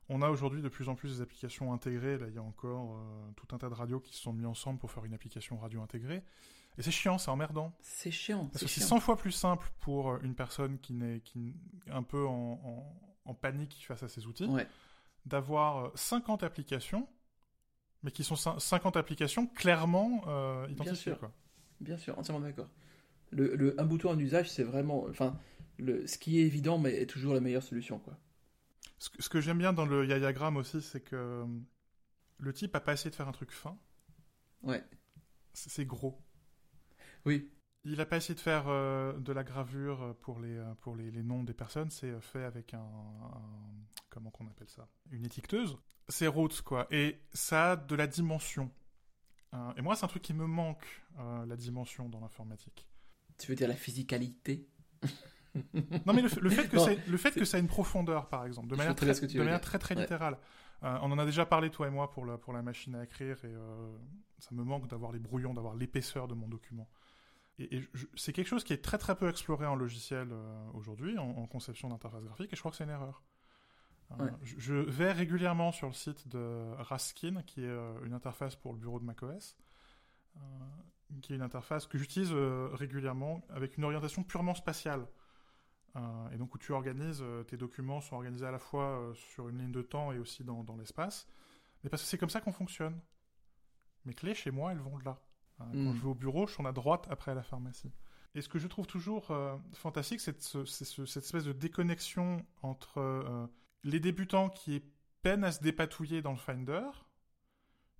on 0.09 0.21
a 0.21 0.29
aujourd'hui 0.29 0.61
de 0.61 0.67
plus 0.67 0.89
en 0.89 0.95
plus 0.95 1.15
des 1.15 1.21
applications 1.21 1.71
intégrées. 1.71 2.17
Là, 2.17 2.27
il 2.27 2.35
y 2.35 2.37
a 2.37 2.43
encore 2.43 2.97
euh, 2.97 3.31
tout 3.37 3.55
un 3.55 3.57
tas 3.57 3.69
de 3.69 3.73
radios 3.73 4.01
qui 4.01 4.13
se 4.13 4.21
sont 4.21 4.33
mis 4.33 4.45
ensemble 4.45 4.77
pour 4.77 4.91
faire 4.91 5.05
une 5.05 5.13
application 5.13 5.57
radio 5.57 5.81
intégrée. 5.81 6.21
Et 6.77 6.81
c'est 6.81 6.91
chiant, 6.91 7.17
c'est 7.17 7.31
emmerdant. 7.31 7.73
C'est 7.81 8.11
chiant. 8.11 8.47
Parce 8.47 8.63
que 8.65 8.69
c'est 8.69 8.81
100 8.81 8.99
fois 8.99 9.15
plus 9.15 9.31
simple 9.31 9.71
pour 9.79 10.15
une 10.17 10.35
personne 10.35 10.79
qui 10.79 10.93
est 11.01 11.21
qui, 11.23 11.55
un 11.89 12.03
peu 12.03 12.25
en, 12.27 12.93
en, 13.25 13.33
panique 13.33 13.85
face 13.87 14.03
à 14.03 14.09
ces 14.09 14.27
outils 14.27 14.49
d'avoir 15.25 15.91
50 15.95 16.43
applications 16.43 17.07
mais 18.03 18.11
qui 18.11 18.23
sont 18.23 18.35
50 18.35 18.97
applications 18.97 19.47
clairement 19.47 20.23
euh, 20.27 20.65
identifiées. 20.69 21.13
Bien 21.13 21.19
sûr, 21.19 21.31
Bien 21.81 21.97
sûr 21.97 22.19
entièrement 22.19 22.41
d'accord. 22.45 22.69
Le, 23.31 23.79
un 23.79 23.85
bouton 23.85 24.09
en 24.09 24.19
usage, 24.19 24.49
c'est 24.49 24.63
vraiment. 24.63 25.05
Enfin, 25.07 25.37
le, 25.77 26.07
ce 26.07 26.17
qui 26.17 26.39
est 26.39 26.43
évident, 26.43 26.77
mais 26.77 26.95
est 26.95 27.05
toujours 27.05 27.33
la 27.33 27.41
meilleure 27.41 27.63
solution. 27.63 27.99
Quoi. 27.99 28.17
Ce, 28.97 29.29
que 29.29 29.39
j'aime 29.39 29.59
bien 29.59 29.71
dans 29.71 29.85
le 29.85 30.05
diagramme 30.07 30.57
aussi, 30.57 30.81
c'est 30.81 31.01
que 31.01 31.15
euh, 31.15 31.45
le 32.37 32.53
type 32.53 32.75
a 32.75 32.79
pas 32.79 32.93
essayé 32.93 33.11
de 33.11 33.15
faire 33.15 33.27
un 33.27 33.33
truc 33.33 33.51
fin. 33.51 33.77
Ouais. 34.63 34.83
C'est 35.53 35.85
gros. 35.85 36.19
Oui. 37.25 37.51
Il 37.85 37.97
n'a 37.97 38.05
pas 38.05 38.17
essayé 38.17 38.35
de 38.35 38.39
faire 38.39 38.67
euh, 38.67 39.13
de 39.19 39.31
la 39.31 39.43
gravure 39.43 40.15
pour 40.21 40.39
les, 40.39 40.61
pour 40.81 40.95
les, 40.95 41.11
les 41.11 41.23
noms 41.23 41.43
des 41.43 41.53
personnes, 41.53 41.91
c'est 41.91 42.19
fait 42.19 42.43
avec 42.43 42.73
un, 42.73 42.79
un, 42.79 43.59
Comment 44.09 44.31
qu'on 44.31 44.47
appelle 44.47 44.69
ça? 44.69 44.87
Une 45.11 45.25
étiqueteuse 45.25 45.77
c'est 46.09 46.27
Roots, 46.27 46.61
quoi. 46.65 46.87
Et 46.91 47.19
ça 47.33 47.71
a 47.71 47.75
de 47.75 47.95
la 47.95 48.07
dimension. 48.07 48.71
Euh, 49.53 49.73
et 49.77 49.81
moi, 49.81 49.95
c'est 49.95 50.05
un 50.05 50.07
truc 50.07 50.23
qui 50.23 50.33
me 50.33 50.45
manque, 50.45 50.85
euh, 51.19 51.45
la 51.45 51.55
dimension 51.55 52.09
dans 52.09 52.19
l'informatique. 52.19 52.87
Tu 53.37 53.47
veux 53.47 53.55
dire 53.55 53.67
la 53.67 53.75
physicalité? 53.75 54.67
Non, 56.05 56.13
mais 56.13 56.21
le, 56.21 56.29
fait, 56.29 56.69
que, 56.69 57.09
le 57.09 57.17
fait 57.17 57.31
que 57.31 57.43
ça 57.43 57.57
ait 57.57 57.61
une 57.61 57.67
profondeur, 57.67 58.29
par 58.29 58.45
exemple, 58.45 58.67
de 58.67 58.75
manière, 58.75 58.93
très, 58.93 59.07
de 59.07 59.37
manière 59.39 59.59
très, 59.59 59.79
très 59.79 59.95
littérale. 59.95 60.37
Euh, 60.83 60.97
on 61.01 61.11
en 61.11 61.17
a 61.17 61.25
déjà 61.25 61.43
parlé, 61.43 61.71
toi 61.71 61.87
et 61.87 61.89
moi, 61.89 62.11
pour 62.11 62.23
la, 62.23 62.37
pour 62.37 62.53
la 62.53 62.61
machine 62.61 62.93
à 62.93 63.03
écrire, 63.03 63.43
et 63.43 63.53
ça 64.37 64.53
me 64.53 64.63
manque 64.63 64.87
d'avoir 64.87 65.11
les 65.11 65.17
brouillons, 65.17 65.55
d'avoir 65.55 65.73
l'épaisseur 65.75 66.27
de 66.27 66.35
mon 66.35 66.47
document. 66.47 66.87
Et, 67.57 67.81
c'est 68.15 68.31
quelque 68.31 68.47
chose 68.47 68.63
qui 68.63 68.73
est 68.73 68.81
très 68.81 68.99
très 68.99 69.15
peu 69.15 69.27
exploré 69.27 69.65
en 69.65 69.75
logiciel 69.75 70.29
aujourd'hui, 70.75 71.17
en, 71.17 71.27
en, 71.31 71.47
conception 71.47 71.89
d'interface 71.89 72.23
graphique, 72.23 72.53
et 72.53 72.55
je 72.55 72.61
crois 72.61 72.69
que 72.69 72.77
c'est 72.77 72.83
une 72.83 72.91
erreur. 72.91 73.23
Euh, 74.19 74.29
je 74.41 74.73
vais 74.73 75.11
régulièrement 75.11 75.71
sur 75.71 75.87
le 75.87 75.93
site 75.93 76.27
de 76.27 76.73
Raskin, 76.79 77.43
qui 77.43 77.63
est 77.63 77.67
euh, 77.67 78.05
une 78.05 78.13
interface 78.13 78.55
pour 78.55 78.73
le 78.73 78.79
bureau 78.79 78.99
de 78.99 79.05
macOS, 79.05 79.55
euh, 80.37 80.39
qui 81.21 81.33
est 81.33 81.35
une 81.35 81.41
interface 81.41 81.85
que 81.85 81.97
j'utilise 81.97 82.31
régulièrement 82.31 83.41
avec 83.49 83.77
une 83.77 83.83
orientation 83.83 84.23
purement 84.23 84.55
spatiale. 84.55 85.07
et 86.31 86.37
donc 86.37 86.53
où 86.55 86.57
tu 86.57 86.71
organises, 86.71 87.23
tes 87.47 87.57
documents 87.57 88.01
sont 88.01 88.15
organisés 88.15 88.45
à 88.45 88.51
la 88.51 88.59
fois 88.59 89.11
sur 89.15 89.49
une 89.49 89.59
ligne 89.59 89.71
de 89.71 89.81
temps 89.81 90.11
et 90.11 90.19
aussi 90.19 90.43
dans, 90.43 90.77
l'espace. 90.77 91.27
Mais 91.83 91.89
parce 91.89 92.03
que 92.03 92.09
c'est 92.09 92.17
comme 92.17 92.29
ça 92.29 92.41
qu'on 92.41 92.51
fonctionne. 92.51 92.99
Mes 94.05 94.13
clés 94.13 94.33
chez 94.35 94.51
moi, 94.51 94.71
elles 94.71 94.79
vont 94.79 94.97
de 94.97 95.05
là. 95.05 95.19
Quand 95.57 95.65
hmm. 95.73 95.93
je 95.93 96.01
vais 96.01 96.07
au 96.07 96.15
bureau, 96.15 96.47
je 96.47 96.53
suis 96.53 96.65
à 96.65 96.71
droite 96.71 97.07
après 97.09 97.35
la 97.35 97.43
pharmacie. 97.43 97.91
Et 98.35 98.41
ce 98.41 98.47
que 98.47 98.59
je 98.59 98.67
trouve 98.67 98.85
toujours 98.85 99.35
fantastique, 99.73 100.21
c'est 100.21 100.39
cette 100.41 101.23
espèce 101.23 101.43
de 101.43 101.53
déconnexion 101.53 102.45
entre 102.61 103.49
les 103.83 103.99
débutants 103.99 104.49
qui 104.49 104.83
peinent 105.21 105.43
à 105.43 105.51
se 105.51 105.61
dépatouiller 105.61 106.21
dans 106.21 106.31
le 106.31 106.37
Finder, 106.37 106.89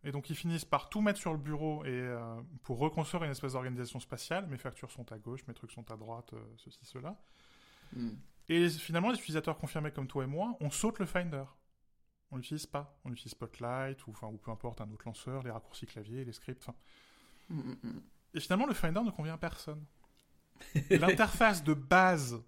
et 0.04 0.12
donc 0.12 0.30
ils 0.30 0.36
finissent 0.36 0.66
par 0.66 0.90
tout 0.90 1.02
mettre 1.02 1.20
sur 1.20 1.34
le 1.34 1.38
bureau 1.38 1.84
et 1.84 1.90
euh, 1.90 2.42
pour 2.64 2.78
reconstruire 2.78 3.24
une 3.24 3.32
espèce 3.32 3.54
d'organisation 3.54 4.00
spatiale. 4.00 4.48
Mes 4.48 4.58
factures 4.58 4.92
sont 4.92 5.12
à 5.12 5.18
gauche, 5.18 5.42
mes 5.48 5.54
trucs 5.54 5.72
sont 5.72 5.90
à 5.92 5.98
droite, 5.98 6.32
euh, 6.34 6.54
ceci, 6.58 6.80
cela. 6.84 7.18
Hmm. 7.94 8.12
Et 8.48 8.70
finalement, 8.70 9.10
les 9.10 9.18
utilisateurs 9.18 9.58
confirmés 9.58 9.92
comme 9.92 10.08
toi 10.08 10.24
et 10.24 10.28
moi, 10.28 10.56
on 10.62 10.70
saute 10.70 11.00
le 11.00 11.06
Finder. 11.06 11.44
On 12.32 12.38
l'utilise 12.38 12.66
pas. 12.66 13.00
On 13.04 13.12
utilise 13.12 13.32
Spotlight 13.32 14.06
ou, 14.08 14.12
enfin, 14.12 14.28
ou 14.28 14.38
peu 14.38 14.52
importe 14.52 14.82
un 14.82 14.90
autre 14.92 15.04
lanceur, 15.06 15.44
les 15.44 15.52
raccourcis 15.52 15.86
clavier, 15.86 16.24
les 16.24 16.34
scripts. 16.34 16.68
Hmm, 17.50 17.60
hmm, 17.84 18.02
et 18.34 18.40
finalement, 18.40 18.68
le 18.68 18.74
Finder 18.74 19.02
ne 19.02 19.12
convient 19.12 19.34
à 19.34 19.38
personne. 19.38 19.84
L'interface 20.90 21.64
de 21.64 21.74
base 21.74 22.42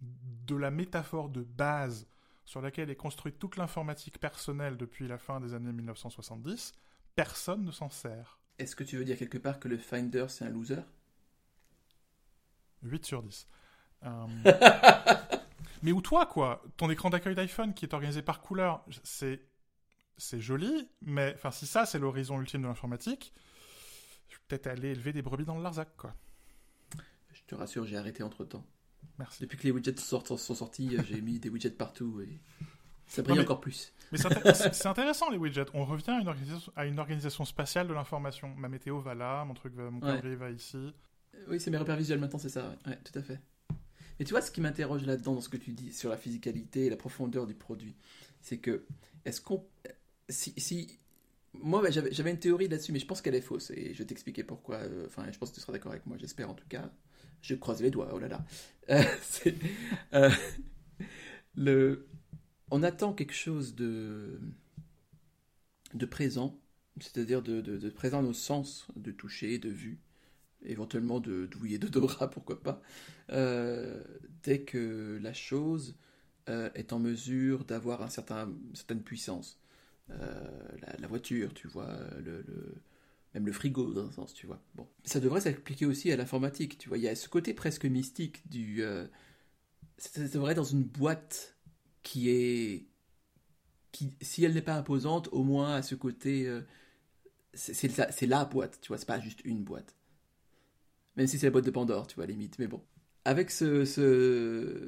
de 0.00 0.56
la 0.56 0.70
métaphore 0.70 1.28
de 1.28 1.42
base 1.42 2.08
sur 2.48 2.62
laquelle 2.62 2.88
est 2.88 2.96
construite 2.96 3.38
toute 3.38 3.58
l'informatique 3.58 4.18
personnelle 4.18 4.78
depuis 4.78 5.06
la 5.06 5.18
fin 5.18 5.38
des 5.38 5.52
années 5.52 5.70
1970, 5.70 6.72
personne 7.14 7.62
ne 7.62 7.70
s'en 7.70 7.90
sert. 7.90 8.38
Est-ce 8.58 8.74
que 8.74 8.84
tu 8.84 8.96
veux 8.96 9.04
dire 9.04 9.18
quelque 9.18 9.36
part 9.36 9.60
que 9.60 9.68
le 9.68 9.76
Finder, 9.76 10.24
c'est 10.30 10.46
un 10.46 10.48
loser? 10.48 10.80
8 12.84 13.04
sur 13.04 13.22
10. 13.22 13.46
Euh, 14.04 14.26
mais 15.82 15.92
ou 15.92 16.00
toi, 16.00 16.24
quoi? 16.24 16.62
Ton 16.78 16.88
écran 16.88 17.10
d'accueil 17.10 17.34
d'iPhone 17.34 17.74
qui 17.74 17.84
est 17.84 17.92
organisé 17.92 18.22
par 18.22 18.40
couleur, 18.40 18.82
c'est 19.02 19.42
c'est 20.16 20.40
joli, 20.40 20.88
mais 21.02 21.34
enfin 21.34 21.50
si 21.50 21.66
ça 21.66 21.84
c'est 21.84 21.98
l'horizon 21.98 22.40
ultime 22.40 22.62
de 22.62 22.66
l'informatique, 22.66 23.34
je 24.30 24.36
vais 24.36 24.42
peut-être 24.48 24.68
aller 24.68 24.92
élever 24.92 25.12
des 25.12 25.20
brebis 25.20 25.44
dans 25.44 25.58
le 25.58 25.62
Larzac, 25.62 25.94
quoi. 25.98 26.14
Je 27.30 27.42
te 27.46 27.54
rassure, 27.54 27.84
j'ai 27.84 27.98
arrêté 27.98 28.22
entre 28.22 28.46
temps. 28.46 28.64
Merci. 29.18 29.42
Depuis 29.42 29.58
que 29.58 29.64
les 29.64 29.70
widgets 29.70 29.98
sont, 29.98 30.36
sortis, 30.36 30.96
euh, 30.96 31.02
j'ai 31.08 31.20
mis 31.20 31.38
des 31.38 31.48
widgets 31.48 31.70
partout 31.70 32.20
et 32.20 32.40
ça 33.06 33.22
brille 33.22 33.40
encore 33.40 33.60
plus. 33.60 33.92
Mais 34.12 34.18
c'est 34.18 34.86
intéressant 34.86 35.30
les 35.30 35.38
widgets. 35.38 35.66
On 35.74 35.84
revient 35.84 36.10
à 36.10 36.20
une 36.20 36.28
organisation, 36.28 36.72
à 36.76 36.86
une 36.86 36.98
organisation 36.98 37.44
spatiale 37.44 37.88
de 37.88 37.94
l'information. 37.94 38.54
Ma 38.56 38.68
météo 38.68 39.00
va 39.00 39.14
là, 39.14 39.44
mon 39.44 39.54
truc 39.54 39.74
va, 39.74 39.90
mon 39.90 40.00
calendrier 40.00 40.36
va 40.36 40.50
ici. 40.50 40.92
Oui, 41.48 41.60
c'est 41.60 41.70
mes 41.70 41.78
repères 41.78 41.96
visuels 41.96 42.18
maintenant, 42.18 42.38
c'est 42.38 42.48
ça. 42.48 42.76
Ouais. 42.86 42.98
tout 43.04 43.18
à 43.18 43.22
fait. 43.22 43.40
Et 44.20 44.24
tu 44.24 44.30
vois, 44.30 44.42
ce 44.42 44.50
qui 44.50 44.60
m'interroge 44.60 45.04
là-dedans, 45.04 45.34
dans 45.34 45.40
ce 45.40 45.48
que 45.48 45.56
tu 45.56 45.72
dis 45.72 45.92
sur 45.92 46.10
la 46.10 46.16
physicalité 46.16 46.86
et 46.86 46.90
la 46.90 46.96
profondeur 46.96 47.46
du 47.46 47.54
produit, 47.54 47.94
c'est 48.40 48.58
que, 48.58 48.84
est-ce 49.24 49.40
qu'on. 49.40 49.64
Si, 50.28 50.52
si. 50.56 50.98
Moi, 51.54 51.88
j'avais 51.90 52.30
une 52.30 52.38
théorie 52.38 52.68
là-dessus, 52.68 52.92
mais 52.92 52.98
je 52.98 53.06
pense 53.06 53.22
qu'elle 53.22 53.34
est 53.34 53.40
fausse, 53.40 53.70
et 53.70 53.94
je 53.94 53.98
vais 53.98 54.04
t'expliquer 54.04 54.44
pourquoi. 54.44 54.76
Euh, 54.76 55.06
enfin, 55.06 55.24
je 55.30 55.38
pense 55.38 55.50
que 55.50 55.54
tu 55.54 55.60
seras 55.60 55.72
d'accord 55.72 55.92
avec 55.92 56.06
moi, 56.06 56.16
j'espère 56.18 56.50
en 56.50 56.54
tout 56.54 56.66
cas. 56.68 56.90
Je 57.42 57.54
croise 57.54 57.82
les 57.82 57.90
doigts, 57.90 58.10
oh 58.12 58.18
là 58.18 58.28
là. 58.28 58.44
Euh, 58.90 59.02
euh, 60.14 60.30
le, 61.54 62.06
on 62.70 62.82
attend 62.82 63.12
quelque 63.12 63.34
chose 63.34 63.74
de, 63.74 64.40
de 65.94 66.06
présent, 66.06 66.58
c'est-à-dire 67.00 67.42
de, 67.42 67.90
présent 67.90 68.20
à 68.20 68.22
nos 68.22 68.32
sens, 68.32 68.88
de 68.96 69.10
toucher, 69.10 69.58
de 69.58 69.70
vue, 69.70 70.00
éventuellement 70.62 71.20
de 71.20 71.46
d'ouïe 71.46 71.74
et 71.74 71.78
d'odorat, 71.78 72.30
pourquoi 72.30 72.62
pas, 72.62 72.82
euh, 73.30 74.02
dès 74.42 74.62
que 74.62 75.18
la 75.22 75.32
chose 75.32 75.96
est 76.74 76.94
en 76.94 76.98
mesure 76.98 77.66
d'avoir 77.66 78.00
un 78.00 78.08
certain, 78.08 78.48
une 78.48 78.74
certaine 78.74 79.02
puissance. 79.02 79.60
La, 80.08 81.06
voiture, 81.06 81.52
tu 81.52 81.68
vois, 81.68 81.94
le 82.24 82.42
même 83.34 83.46
le 83.46 83.52
frigo 83.52 83.92
dans 83.92 84.06
un 84.06 84.10
sens, 84.10 84.34
tu 84.34 84.46
vois. 84.46 84.60
Bon, 84.74 84.86
ça 85.04 85.20
devrait 85.20 85.40
s'appliquer 85.40 85.86
aussi 85.86 86.10
à 86.12 86.16
l'informatique, 86.16 86.78
tu 86.78 86.88
vois. 86.88 86.98
Il 86.98 87.04
y 87.04 87.08
a 87.08 87.14
ce 87.14 87.28
côté 87.28 87.54
presque 87.54 87.84
mystique 87.84 88.48
du. 88.48 88.82
Euh, 88.82 89.06
ça 89.98 90.26
devrait 90.28 90.52
être 90.52 90.58
dans 90.58 90.64
une 90.64 90.84
boîte 90.84 91.56
qui 92.02 92.30
est. 92.30 92.86
qui, 93.92 94.16
si 94.20 94.44
elle 94.44 94.54
n'est 94.54 94.62
pas 94.62 94.74
imposante, 94.74 95.28
au 95.32 95.44
moins 95.44 95.74
à 95.74 95.82
ce 95.82 95.94
côté. 95.94 96.46
Euh, 96.46 96.62
c'est 97.54 98.26
la 98.26 98.44
boîte, 98.44 98.78
tu 98.80 98.88
vois. 98.88 98.98
C'est 98.98 99.06
pas 99.06 99.20
juste 99.20 99.40
une 99.44 99.64
boîte. 99.64 99.96
Même 101.16 101.26
si 101.26 101.38
c'est 101.38 101.46
la 101.46 101.50
boîte 101.50 101.64
de 101.64 101.70
Pandore, 101.70 102.06
tu 102.06 102.14
vois, 102.16 102.26
limite. 102.26 102.58
Mais 102.58 102.68
bon. 102.68 102.82
Avec 103.24 103.50
ce, 103.50 103.84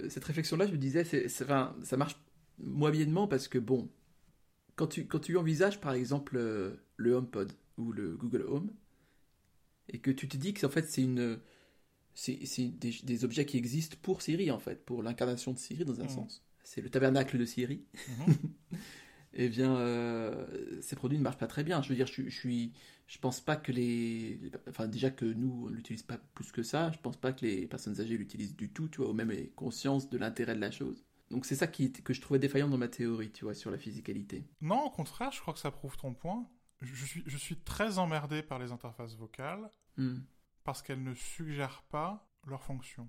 cette 0.09 0.25
réflexion-là, 0.25 0.67
je 0.67 0.73
me 0.73 0.79
disais, 0.79 1.05
ça 1.29 1.97
marche 1.97 2.17
moyennement 2.59 3.27
parce 3.27 3.49
que, 3.49 3.59
bon, 3.59 3.91
quand 4.77 4.87
tu, 4.87 5.07
quand 5.07 5.19
tu 5.19 5.37
envisages 5.37 5.81
par 5.81 5.93
exemple 5.93 6.37
euh, 6.39 6.77
le 6.97 7.13
HomePod, 7.13 7.53
ou 7.77 7.93
le 7.93 8.17
Google 8.17 8.43
Home, 8.49 8.71
et 9.89 9.99
que 9.99 10.11
tu 10.11 10.29
te 10.29 10.37
dis 10.37 10.55
que 10.55 10.65
en 10.67 10.71
fait 10.71 10.89
c'est 10.89 11.03
une 11.03 11.41
c'est 12.15 12.69
des, 12.79 12.95
des, 13.03 13.25
objets 13.25 13.47
qui 13.47 13.57
existent 13.57 13.97
pour 14.03 14.21
Siri 14.21 14.51
en 14.51 14.59
fait, 14.59 14.85
pour 14.85 15.03
l'incarnation 15.03 15.53
de 15.53 15.59
Siri 15.59 15.85
dans 15.85 16.01
un 16.01 16.05
mmh. 16.05 16.11
sens. 16.11 16.45
C'est 16.65 16.81
le 16.81 16.91
tabernacle 16.91 17.39
de 17.39 17.45
Siri. 17.45 17.85
Mmh. 18.09 18.33
eh 19.35 19.49
bien, 19.49 19.77
euh, 19.77 20.81
ces 20.83 20.97
produits 20.97 21.19
ne 21.19 21.23
marchent 21.23 21.39
pas 21.39 21.47
très 21.47 21.65
bien. 21.65 21.83
Je 21.83 21.89
veux 21.89 21.95
dire, 21.95 22.07
je, 22.07 22.29
je 22.29 22.37
suis, 22.37 22.73
je 23.07 23.19
pense 23.19 23.41
pas 23.41 23.57
que 23.57 23.73
les, 23.73 24.39
enfin 24.69 24.87
déjà 24.87 25.11
que 25.11 25.25
nous 25.25 25.67
on 25.67 25.69
l'utilise 25.69 26.03
pas 26.03 26.19
plus 26.35 26.53
que 26.53 26.63
ça. 26.63 26.91
Je 26.93 26.99
pense 26.99 27.17
pas 27.17 27.33
que 27.33 27.45
les 27.47 27.67
personnes 27.67 28.01
âgées 28.01 28.17
l'utilisent 28.17 28.57
du 28.57 28.71
tout, 28.71 28.89
tu 28.89 28.99
vois, 28.99 29.11
ou 29.11 29.15
même 29.15 29.33
conscience 29.57 30.11
de 30.11 30.19
l'intérêt 30.19 30.55
de 30.55 30.61
la 30.61 30.71
chose. 30.71 31.05
Donc 31.31 31.47
c'est 31.47 31.55
ça 31.55 31.69
qui, 31.69 31.93
que 31.93 32.13
je 32.13 32.21
trouvais 32.21 32.41
défaillant 32.41 32.69
dans 32.69 32.79
ma 32.79 32.89
théorie, 32.89 33.31
tu 33.31 33.45
vois, 33.45 33.55
sur 33.55 33.71
la 33.71 33.79
physicalité. 33.79 34.45
Non, 34.61 34.85
au 34.85 34.91
contraire, 34.91 35.31
je 35.31 35.41
crois 35.41 35.55
que 35.55 35.61
ça 35.61 35.71
prouve 35.71 35.97
ton 35.97 36.13
point. 36.13 36.47
Je 36.81 37.05
suis, 37.05 37.23
je 37.27 37.37
suis 37.37 37.57
très 37.57 37.99
emmerdé 37.99 38.43
par 38.43 38.59
les 38.59 38.73
interfaces 38.73 39.15
vocales 39.15 39.71
hmm. 39.97 40.21
parce 40.65 40.83
qu'elles 40.83 41.03
ne 41.03 41.15
suggèrent 41.15 41.83
pas 41.91 42.27
leur 42.47 42.63
fonction 42.63 43.09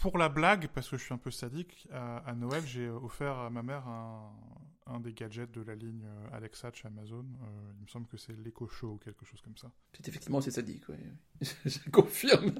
pour 0.00 0.18
la 0.18 0.28
blague, 0.28 0.68
parce 0.68 0.88
que 0.88 0.96
je 0.96 1.04
suis 1.04 1.14
un 1.14 1.18
peu 1.18 1.30
sadique, 1.30 1.86
à, 1.92 2.34
Noël, 2.34 2.64
j'ai 2.66 2.88
offert 2.88 3.38
à 3.38 3.50
ma 3.50 3.62
mère 3.62 3.86
un, 3.86 5.00
des 5.00 5.12
gadgets 5.12 5.50
de 5.52 5.60
la 5.60 5.74
ligne 5.74 6.04
euh, 6.04 6.36
Alexa 6.36 6.72
chez 6.72 6.88
Amazon. 6.88 7.24
Euh, 7.42 7.72
il 7.76 7.82
me 7.82 7.86
semble 7.86 8.08
que 8.08 8.16
c'est 8.16 8.32
l'Echo 8.32 8.66
Show 8.66 8.94
ou 8.94 8.98
quelque 8.98 9.24
chose 9.24 9.40
comme 9.40 9.56
ça. 9.56 9.70
C'est 9.92 10.08
effectivement 10.08 10.38
assez 10.38 10.50
sadique, 10.50 10.82
oui. 10.88 10.96
je 11.64 11.90
confirme. 11.90 12.54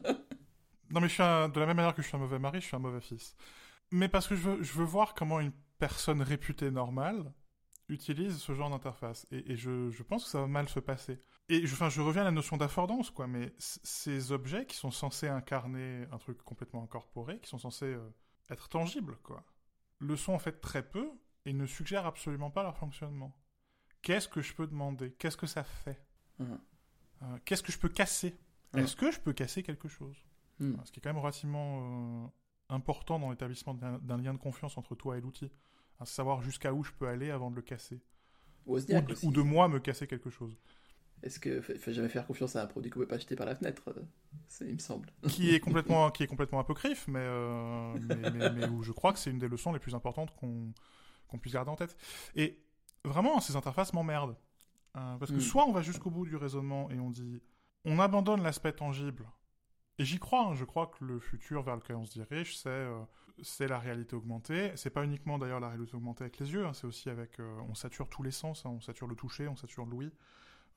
non, 0.91 1.01
mais 1.01 1.09
je 1.09 1.15
suis 1.15 1.23
de 1.23 1.61
la 1.61 1.67
même 1.67 1.77
manière 1.77 1.95
que 1.95 2.03
je 2.03 2.07
suis 2.07 2.17
un 2.17 2.21
mauvais 2.21 2.39
mari, 2.39 2.61
je 2.61 2.67
suis 2.67 2.77
un 2.77 2.81
mauvais 2.81 3.01
fils. 3.01 3.35
Mais 3.91 4.09
parce 4.09 4.29
que 4.29 4.37
je 4.37 4.43
veux, 4.43 4.63
je 4.63 4.73
veux 4.75 4.85
voir 4.85 5.15
comment 5.15 5.41
une 5.41 5.53
personne 5.79 6.23
réputée 6.23 6.71
normale 6.71 7.33
utilise 7.91 8.39
ce 8.39 8.55
genre 8.55 8.71
d'interface. 8.71 9.27
Et, 9.31 9.57
je, 9.57 9.91
je, 9.91 10.03
pense 10.03 10.25
que 10.25 10.31
ça 10.31 10.41
va 10.41 10.47
mal 10.47 10.69
se 10.69 10.81
passer. 10.81 11.21
Et 11.49 11.67
je, 11.67 11.75
enfin, 11.75 11.89
je 11.89 12.01
reviens 12.01 12.23
à 12.23 12.27
la 12.27 12.31
notion 12.31 12.57
d'affordance, 12.57 13.11
quoi, 13.11 13.27
mais 13.27 13.53
ces 13.59 14.33
objets 14.33 14.67
qui 14.67 14.77
sont 14.77 14.91
censés 14.91 15.29
incarner 15.29 16.07
un 16.13 16.19
truc 16.19 16.43
complètement 16.43 16.83
incorporé, 16.85 17.41
qui 17.41 17.49
sont 17.49 17.59
censés 17.59 17.87
euh, 17.87 18.09
être 18.51 18.69
tangibles, 18.69 19.17
quoi, 19.23 19.45
le 19.99 20.17
sont 20.17 20.33
en 20.33 20.39
fait 20.39 20.61
très 20.61 20.83
peu 20.83 21.11
et 21.45 21.53
ne 21.53 21.67
suggèrent 21.67 22.07
absolument 22.07 22.51
pas 22.51 22.63
leur 22.63 22.77
fonctionnement. 22.77 23.37
Qu'est-ce 24.03 24.29
que 24.29 24.41
je 24.41 24.55
peux 24.55 24.67
demander? 24.67 25.13
Qu'est-ce 25.13 25.37
que 25.37 25.47
ça 25.47 25.65
fait? 25.65 26.03
Mmh. 26.39 26.55
euh, 27.23 27.39
Qu'est-ce 27.45 27.63
que 27.63 27.73
je 27.73 27.79
peux 27.79 27.89
casser? 27.89 28.39
Mmh. 28.73 28.79
Est-ce 28.79 28.97
que 28.97 29.11
je 29.11 29.21
peux 29.21 29.33
casser 29.33 29.63
quelque 29.63 29.89
chose? 29.89 30.17
Mmh. 30.59 30.75
Ce 30.85 30.93
qui 30.93 31.01
est 31.01 31.03
quand 31.03 31.11
même 31.11 31.19
relativement 31.19 32.25
euh, 32.25 32.29
important 32.71 33.19
dans 33.19 33.31
l'établissement 33.31 33.75
d'un 33.75 34.17
lien 34.17 34.33
de 34.33 34.39
confiance 34.39 34.79
entre 34.79 34.95
toi 34.95 35.19
et 35.19 35.21
l'outil. 35.21 35.51
À 36.01 36.07
savoir 36.07 36.43
jusqu'à 36.43 36.73
où 36.73 36.83
je 36.83 36.93
peux 36.93 37.07
aller 37.07 37.31
avant 37.31 37.51
de 37.51 37.57
le 37.57 37.63
casser. 37.63 38.01
ou 38.67 38.81
de 38.81 39.43
moi 39.43 39.69
me 39.69 39.79
casser 39.79 40.07
quelque 40.07 40.31
chose. 40.31 40.57
Est-ce 41.23 41.39
que 41.39 41.61
faut 41.61 41.93
jamais 41.93 42.09
faire 42.09 42.27
confiance 42.27 42.57
à 42.57 42.63
un 42.63 42.67
produit 42.67 42.91
qu'on 42.91 43.01
peut 43.01 43.07
pas 43.07 43.17
acheter 43.17 43.37
par 43.37 43.47
la 43.47 43.55
fenêtre 43.55 43.83
euh, 43.89 44.67
Il 44.67 44.75
me 44.75 44.79
semble. 44.79 45.11
Qui 45.29 45.55
est 45.55 45.61
complètement, 45.61 46.11
qui 46.11 46.23
est 46.23 46.27
complètement 46.27 46.61
apocryphe, 46.61 47.07
mais, 47.09 47.21
euh, 47.21 47.93
mais, 48.55 48.67
où 48.69 48.83
je 48.83 48.93
crois 48.93 49.13
que 49.13 49.19
c'est 49.19 49.31
une 49.31 49.39
des 49.39 49.49
leçons 49.49 49.73
les 49.73 49.79
plus 49.79 49.95
importantes 49.95 50.35
qu'on 50.37 50.73
qu'on 51.29 51.39
puisse 51.39 51.53
garder 51.53 51.71
en 51.71 51.77
tête. 51.77 51.97
Et 52.35 52.59
vraiment, 53.05 53.39
ces 53.41 53.55
interfaces 53.55 53.93
m'emmerdent. 53.93 54.37
Euh, 54.97 55.17
parce 55.19 55.31
que 55.31 55.37
hmm. 55.37 55.41
soit 55.41 55.67
on 55.67 55.73
va 55.73 55.83
jusqu'au 55.83 56.11
bout 56.11 56.27
du 56.27 56.35
raisonnement 56.35 56.91
et 56.91 56.99
on 56.99 57.11
dit 57.11 57.41
on 57.85 58.01
abandonne 58.01 58.43
l'aspect 58.43 58.73
tangible. 58.73 59.31
Et 59.99 60.05
j'y 60.05 60.19
crois, 60.19 60.47
hein, 60.47 60.55
je 60.55 60.65
crois 60.65 60.87
que 60.87 61.05
le 61.05 61.21
futur 61.21 61.63
vers 61.63 61.77
lequel 61.77 61.97
on 61.97 62.07
se 62.07 62.13
dirige, 62.13 62.57
c'est 62.57 62.89
c'est 63.43 63.69
la 63.69 63.79
réalité 63.79 64.17
augmentée. 64.17 64.73
C'est 64.77 64.91
pas 64.91 65.05
uniquement 65.05 65.39
d'ailleurs 65.39 65.61
la 65.61 65.69
réalité 65.69 65.95
augmentée 65.95 66.25
avec 66.25 66.39
les 66.39 66.53
yeux, 66.53 66.67
hein, 66.67 66.73
c'est 66.73 66.87
aussi 66.87 67.11
avec. 67.11 67.39
on 67.69 67.75
sature 67.75 68.09
tous 68.09 68.23
les 68.23 68.31
sens, 68.31 68.65
hein, 68.67 68.71
on 68.71 68.81
sature 68.81 69.07
le 69.07 69.17
toucher, 69.17 69.49
on 69.49 69.57
sature 69.57 69.87
l'ouïe. 69.87 70.11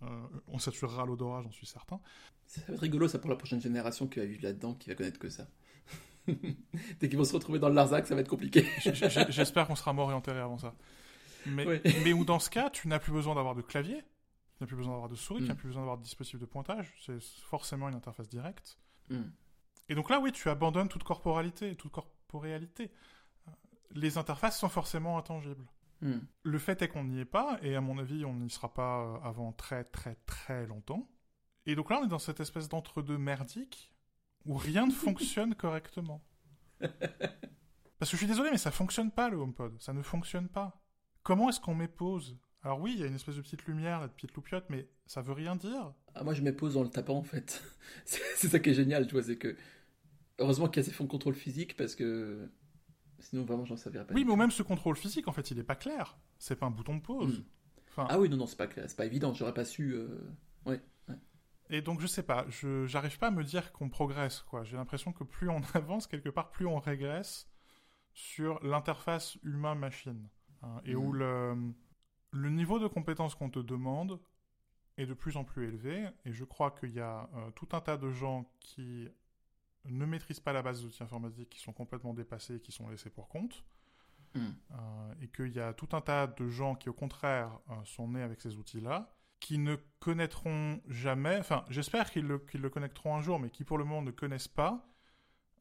Euh, 0.04 0.28
on 0.47 0.60
saturera 0.60 1.06
l'odorat, 1.06 1.41
j'en 1.43 1.52
suis 1.52 1.65
certain. 1.65 1.99
Ça 2.45 2.62
va 2.67 2.73
être 2.73 2.80
rigolo 2.80 3.08
ça 3.08 3.19
pour 3.19 3.30
la 3.30 3.36
prochaine 3.36 3.62
génération 3.62 4.08
qui 4.08 4.19
va 4.19 4.26
vivre 4.26 4.43
là-dedans, 4.43 4.73
qui 4.73 4.89
va 4.89 4.95
connaître 4.95 5.19
que 5.19 5.30
ça. 5.30 5.47
Dès 6.28 7.10
qu'ils 7.10 7.17
vont 7.17 7.23
se 7.23 7.34
retrouver 7.34 7.60
dans 7.60 7.69
le 7.69 7.76
Larzac, 7.76 8.08
ça 8.08 8.15
va 8.15 8.21
être 8.21 8.30
compliqué. 8.30 8.65
J'espère 9.30 9.67
qu'on 9.67 9.76
sera 9.76 9.93
mort 9.93 10.12
et 10.12 10.13
enterré 10.13 10.39
avant 10.39 10.58
ça. 10.58 10.76
Mais, 11.45 11.82
mais 12.04 12.13
où 12.13 12.23
dans 12.23 12.39
ce 12.39 12.49
cas, 12.49 12.69
tu 12.69 12.88
n'as 12.88 12.99
plus 12.99 13.12
besoin 13.12 13.36
d'avoir 13.36 13.56
de 13.56 13.62
clavier, 13.62 13.97
tu 14.58 14.63
n'as 14.63 14.67
plus 14.67 14.78
besoin 14.78 14.93
d'avoir 14.93 15.10
de 15.10 15.15
souris, 15.15 15.41
tu 15.41 15.47
n'as 15.47 15.54
mm. 15.54 15.58
plus 15.58 15.67
besoin 15.67 15.82
d'avoir 15.82 15.97
de 15.97 16.04
dispositif 16.04 16.39
de 16.39 16.45
pointage, 16.45 16.93
c'est 17.06 17.21
forcément 17.21 17.89
une 17.89 17.95
interface 17.95 18.30
directe. 18.30 18.78
Mm. 19.10 19.23
Et 19.89 19.95
donc 19.95 20.10
là, 20.10 20.19
oui, 20.21 20.32
tu 20.32 20.49
abandonnes 20.49 20.88
toute 20.88 21.04
corporalité, 21.04 21.76
toute 21.76 21.91
corporéalité. 22.34 22.91
Les 23.91 24.17
interfaces 24.17 24.60
sont 24.60 24.69
forcément 24.69 25.17
intangibles. 25.17 25.65
Hmm. 26.02 26.19
Le 26.43 26.58
fait 26.58 26.82
est 26.82 26.88
qu'on 26.88 27.04
n'y 27.04 27.19
est 27.19 27.26
pas, 27.26 27.60
et 27.62 27.76
à 27.76 27.82
mon 27.82 27.98
avis, 28.00 28.26
on 28.26 28.34
n'y 28.34 28.50
sera 28.50 28.74
pas 28.74 29.04
euh, 29.04 29.17
avant 29.24 29.54
très 29.54 29.84
très 29.84 30.15
très 30.26 30.65
longtemps. 30.65 31.08
Et 31.65 31.76
donc 31.76 31.89
là, 31.89 32.00
on 32.02 32.06
est 32.06 32.10
dans 32.10 32.19
cette 32.19 32.39
espèce 32.39 32.67
d'entre-deux 32.67 33.17
merdique 33.17 33.93
où 34.46 34.56
rien 34.56 34.88
ne 34.88 34.91
fonctionne 35.06 35.56
correctement. 35.56 36.22
Parce 36.80 38.12
que 38.12 38.17
je 38.17 38.17
suis 38.17 38.28
désolé, 38.28 38.50
mais 38.52 38.58
ça 38.58 38.72
fonctionne 38.72 39.12
pas 39.12 39.30
le 39.30 39.38
HomePod. 39.38 39.80
Ça 39.80 39.93
ne 39.93 40.02
fonctionne 40.02 40.50
pas. 40.50 40.82
Comment 41.22 41.50
est-ce 41.50 41.62
qu'on 41.62 41.76
met 41.76 41.88
pause 41.88 42.38
Alors 42.63 42.82
oui, 42.82 42.93
il 42.96 43.00
y 43.00 43.04
a 43.04 43.08
une 43.08 43.15
espèce 43.15 43.36
de 43.36 43.41
petite 43.41 43.65
lumière, 43.65 44.02
de 44.02 44.08
petite 44.08 44.34
loupiote, 44.34 44.65
mais 44.69 44.89
ça 45.06 45.22
veut 45.22 45.32
rien 45.32 45.56
dire. 45.56 45.93
Ah, 46.15 46.24
moi, 46.24 46.34
je 46.34 46.41
mets 46.41 46.52
pause 46.52 46.76
en 46.76 46.84
le 46.84 46.89
tapant, 46.89 47.17
en 47.17 47.24
fait. 47.24 47.63
c'est 48.06 48.50
ça 48.50 48.60
qui 48.60 48.72
est 48.72 48.74
génial, 48.74 49.08
tu 49.08 49.13
vois, 49.13 49.24
c'est 49.24 49.38
que... 49.38 49.56
Heureusement 50.39 50.67
qu'il 50.67 50.82
y 50.82 50.86
a 50.86 50.89
ces 50.89 50.93
fonds 50.93 51.04
de 51.04 51.10
contrôle 51.10 51.36
physique, 51.36 51.76
parce 51.78 51.96
que 51.96 52.50
Sinon, 53.24 53.46
vraiment, 53.46 53.63
j'en 53.63 53.78
savais 53.78 54.04
pas. 54.04 54.13
Oui, 54.13 54.26
mais 54.26 54.36
même 54.36 54.52
ce 54.52 54.63
contrôle 54.63 54.98
physique, 54.98 55.30
en 55.30 55.32
fait, 55.32 55.50
il 55.52 55.58
est 55.58 55.63
pas 55.63 55.76
clair. 55.76 56.17
C'est 56.38 56.58
pas 56.58 56.65
un 56.65 56.72
bouton 56.72 56.98
de 56.98 57.02
pause. 57.02 57.39
Hmm. 57.39 58.06
Ah 58.10 58.19
oui, 58.19 58.28
non, 58.28 58.38
non, 58.38 58.46
c'est 58.46 58.58
pas 58.58 58.67
C'est 58.76 58.98
pas 58.98 59.06
évident. 59.06 59.34
J'aurais 59.34 59.54
pas 59.54 59.63
su. 59.63 59.93
Euh, 59.93 60.19
ouais, 60.65 60.82
Et 61.69 61.82
donc, 61.82 62.02
je 62.02 62.08
sais 62.08 62.24
pas. 62.24 62.46
Je 62.50 62.86
j'arrive 62.86 63.17
pas 63.19 63.28
à 63.28 63.32
me 63.32 63.43
dire 63.43 63.72
qu'on 63.72 63.88
progresse. 63.88 64.41
quoi. 64.41 64.65
J'ai 64.65 64.76
l'impression 64.76 65.13
que 65.13 65.24
plus 65.24 65.50
on 65.50 65.62
avance 65.74 66.08
quelque 66.08 66.30
part, 66.30 66.52
plus 66.52 66.65
on 66.65 66.80
régresse 66.80 67.48
sur 68.13 68.62
l'interface 68.63 69.38
humain-machine. 69.43 70.28
Hein, 70.62 70.82
et 70.86 70.96
où 70.96 71.13
hmm. 71.13 71.17
le, 71.17 71.74
le 72.32 72.50
niveau 72.50 72.78
de 72.78 72.88
compétence 72.88 73.36
qu'on 73.36 73.50
te 73.50 73.60
demande 73.60 74.19
est 74.98 75.06
de 75.06 75.13
plus 75.13 75.38
en 75.38 75.46
plus 75.46 75.65
élevé. 75.67 76.10
Et 76.26 76.34
je 76.34 76.43
crois 76.43 76.72
qu'il 76.72 76.91
y 76.91 77.00
a 77.00 77.30
euh, 77.36 77.52
tout 77.52 77.69
un 77.72 77.80
tas 77.80 77.98
de 77.98 78.12
gens 78.12 78.52
qui 78.60 79.08
ne 79.86 80.06
maîtrisent 80.06 80.39
pas 80.39 80.54
la 80.54 80.62
base 80.62 80.80
des 80.80 80.86
outils 80.86 81.04
informatiques, 81.04 81.50
qui 81.50 81.60
sont 81.60 81.74
complètement 81.74 82.13
dépassés, 82.13 82.60
qui 82.60 82.72
sont 82.72 82.89
laissés 82.89 83.10
pour 83.10 83.28
compte. 83.28 83.63
Hmm. 84.36 84.50
Euh, 84.72 85.13
et 85.22 85.28
qu'il 85.28 85.54
y 85.54 85.60
a 85.60 85.74
tout 85.74 85.89
un 85.91 86.02
tas 86.02 86.26
de 86.26 86.50
gens 86.50 86.76
qui, 86.76 86.89
au 86.89 86.93
contraire, 86.93 87.60
euh, 87.69 87.76
sont 87.86 88.08
nés 88.08 88.24
avec 88.24 88.41
ces 88.41 88.56
outils-là, 88.56 89.13
qui 89.39 89.60
ne 89.60 89.76
connaîtront 90.00 90.82
jamais, 90.88 91.38
enfin, 91.38 91.65
j'espère 91.69 92.10
qu'ils 92.10 92.26
le, 92.26 92.43
le, 92.54 92.69
connaîtront 92.69 93.15
un 93.15 93.22
jour, 93.22 93.39
mais 93.39 93.50
qui, 93.52 93.63
pour 93.63 93.78
le 93.78 93.84
moment, 93.84 94.02
ne 94.02 94.12
connaissent 94.12 94.48
pas 94.48 94.88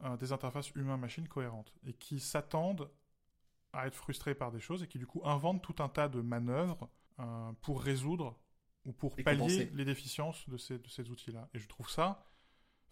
euh, 0.04 0.16
des 0.16 0.32
interfaces 0.32 0.70
humain-machine 0.70 1.28
cohérentes, 1.28 1.74
et 1.84 1.92
qui 1.92 2.18
s'attendent 2.18 2.90
à 3.74 3.86
être 3.86 3.94
frustrés 3.94 4.34
par 4.34 4.52
des 4.52 4.60
choses, 4.60 4.82
et 4.82 4.86
qui, 4.86 4.98
du 4.98 5.06
coup, 5.06 5.20
inventent 5.24 5.62
tout 5.62 5.82
un 5.82 5.88
tas 5.88 6.08
de 6.08 6.20
manœuvres 6.20 6.88
pour 7.60 7.80
résoudre 7.82 8.36
ou 8.84 8.92
pour 8.92 9.14
pallier 9.14 9.70
les 9.74 9.84
déficiences 9.84 10.48
de 10.48 10.56
ces, 10.56 10.78
de 10.78 10.88
ces 10.88 11.08
outils-là. 11.08 11.48
Et 11.54 11.58
je 11.60 11.68
trouve 11.68 11.88
ça 11.88 12.24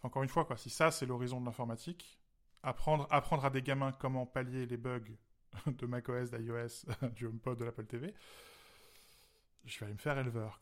encore 0.03 0.23
une 0.23 0.29
fois, 0.29 0.45
quoi, 0.45 0.57
si 0.57 0.69
ça 0.69 0.91
c'est 0.91 1.05
l'horizon 1.05 1.39
de 1.39 1.45
l'informatique, 1.45 2.19
apprendre, 2.63 3.07
à 3.11 3.49
des 3.49 3.61
gamins 3.61 3.91
comment 3.91 4.25
pallier 4.25 4.65
les 4.65 4.77
bugs 4.77 4.99
de 5.67 5.85
macOS, 5.85 6.31
d'iOS, 6.31 6.85
du 7.15 7.25
HomePod, 7.25 7.57
de 7.57 7.65
l'Apple 7.65 7.85
TV, 7.85 8.13
je 9.65 9.79
vais 9.79 9.85
aller 9.85 9.93
me 9.93 9.99
faire 9.99 10.17
éleveur. 10.17 10.59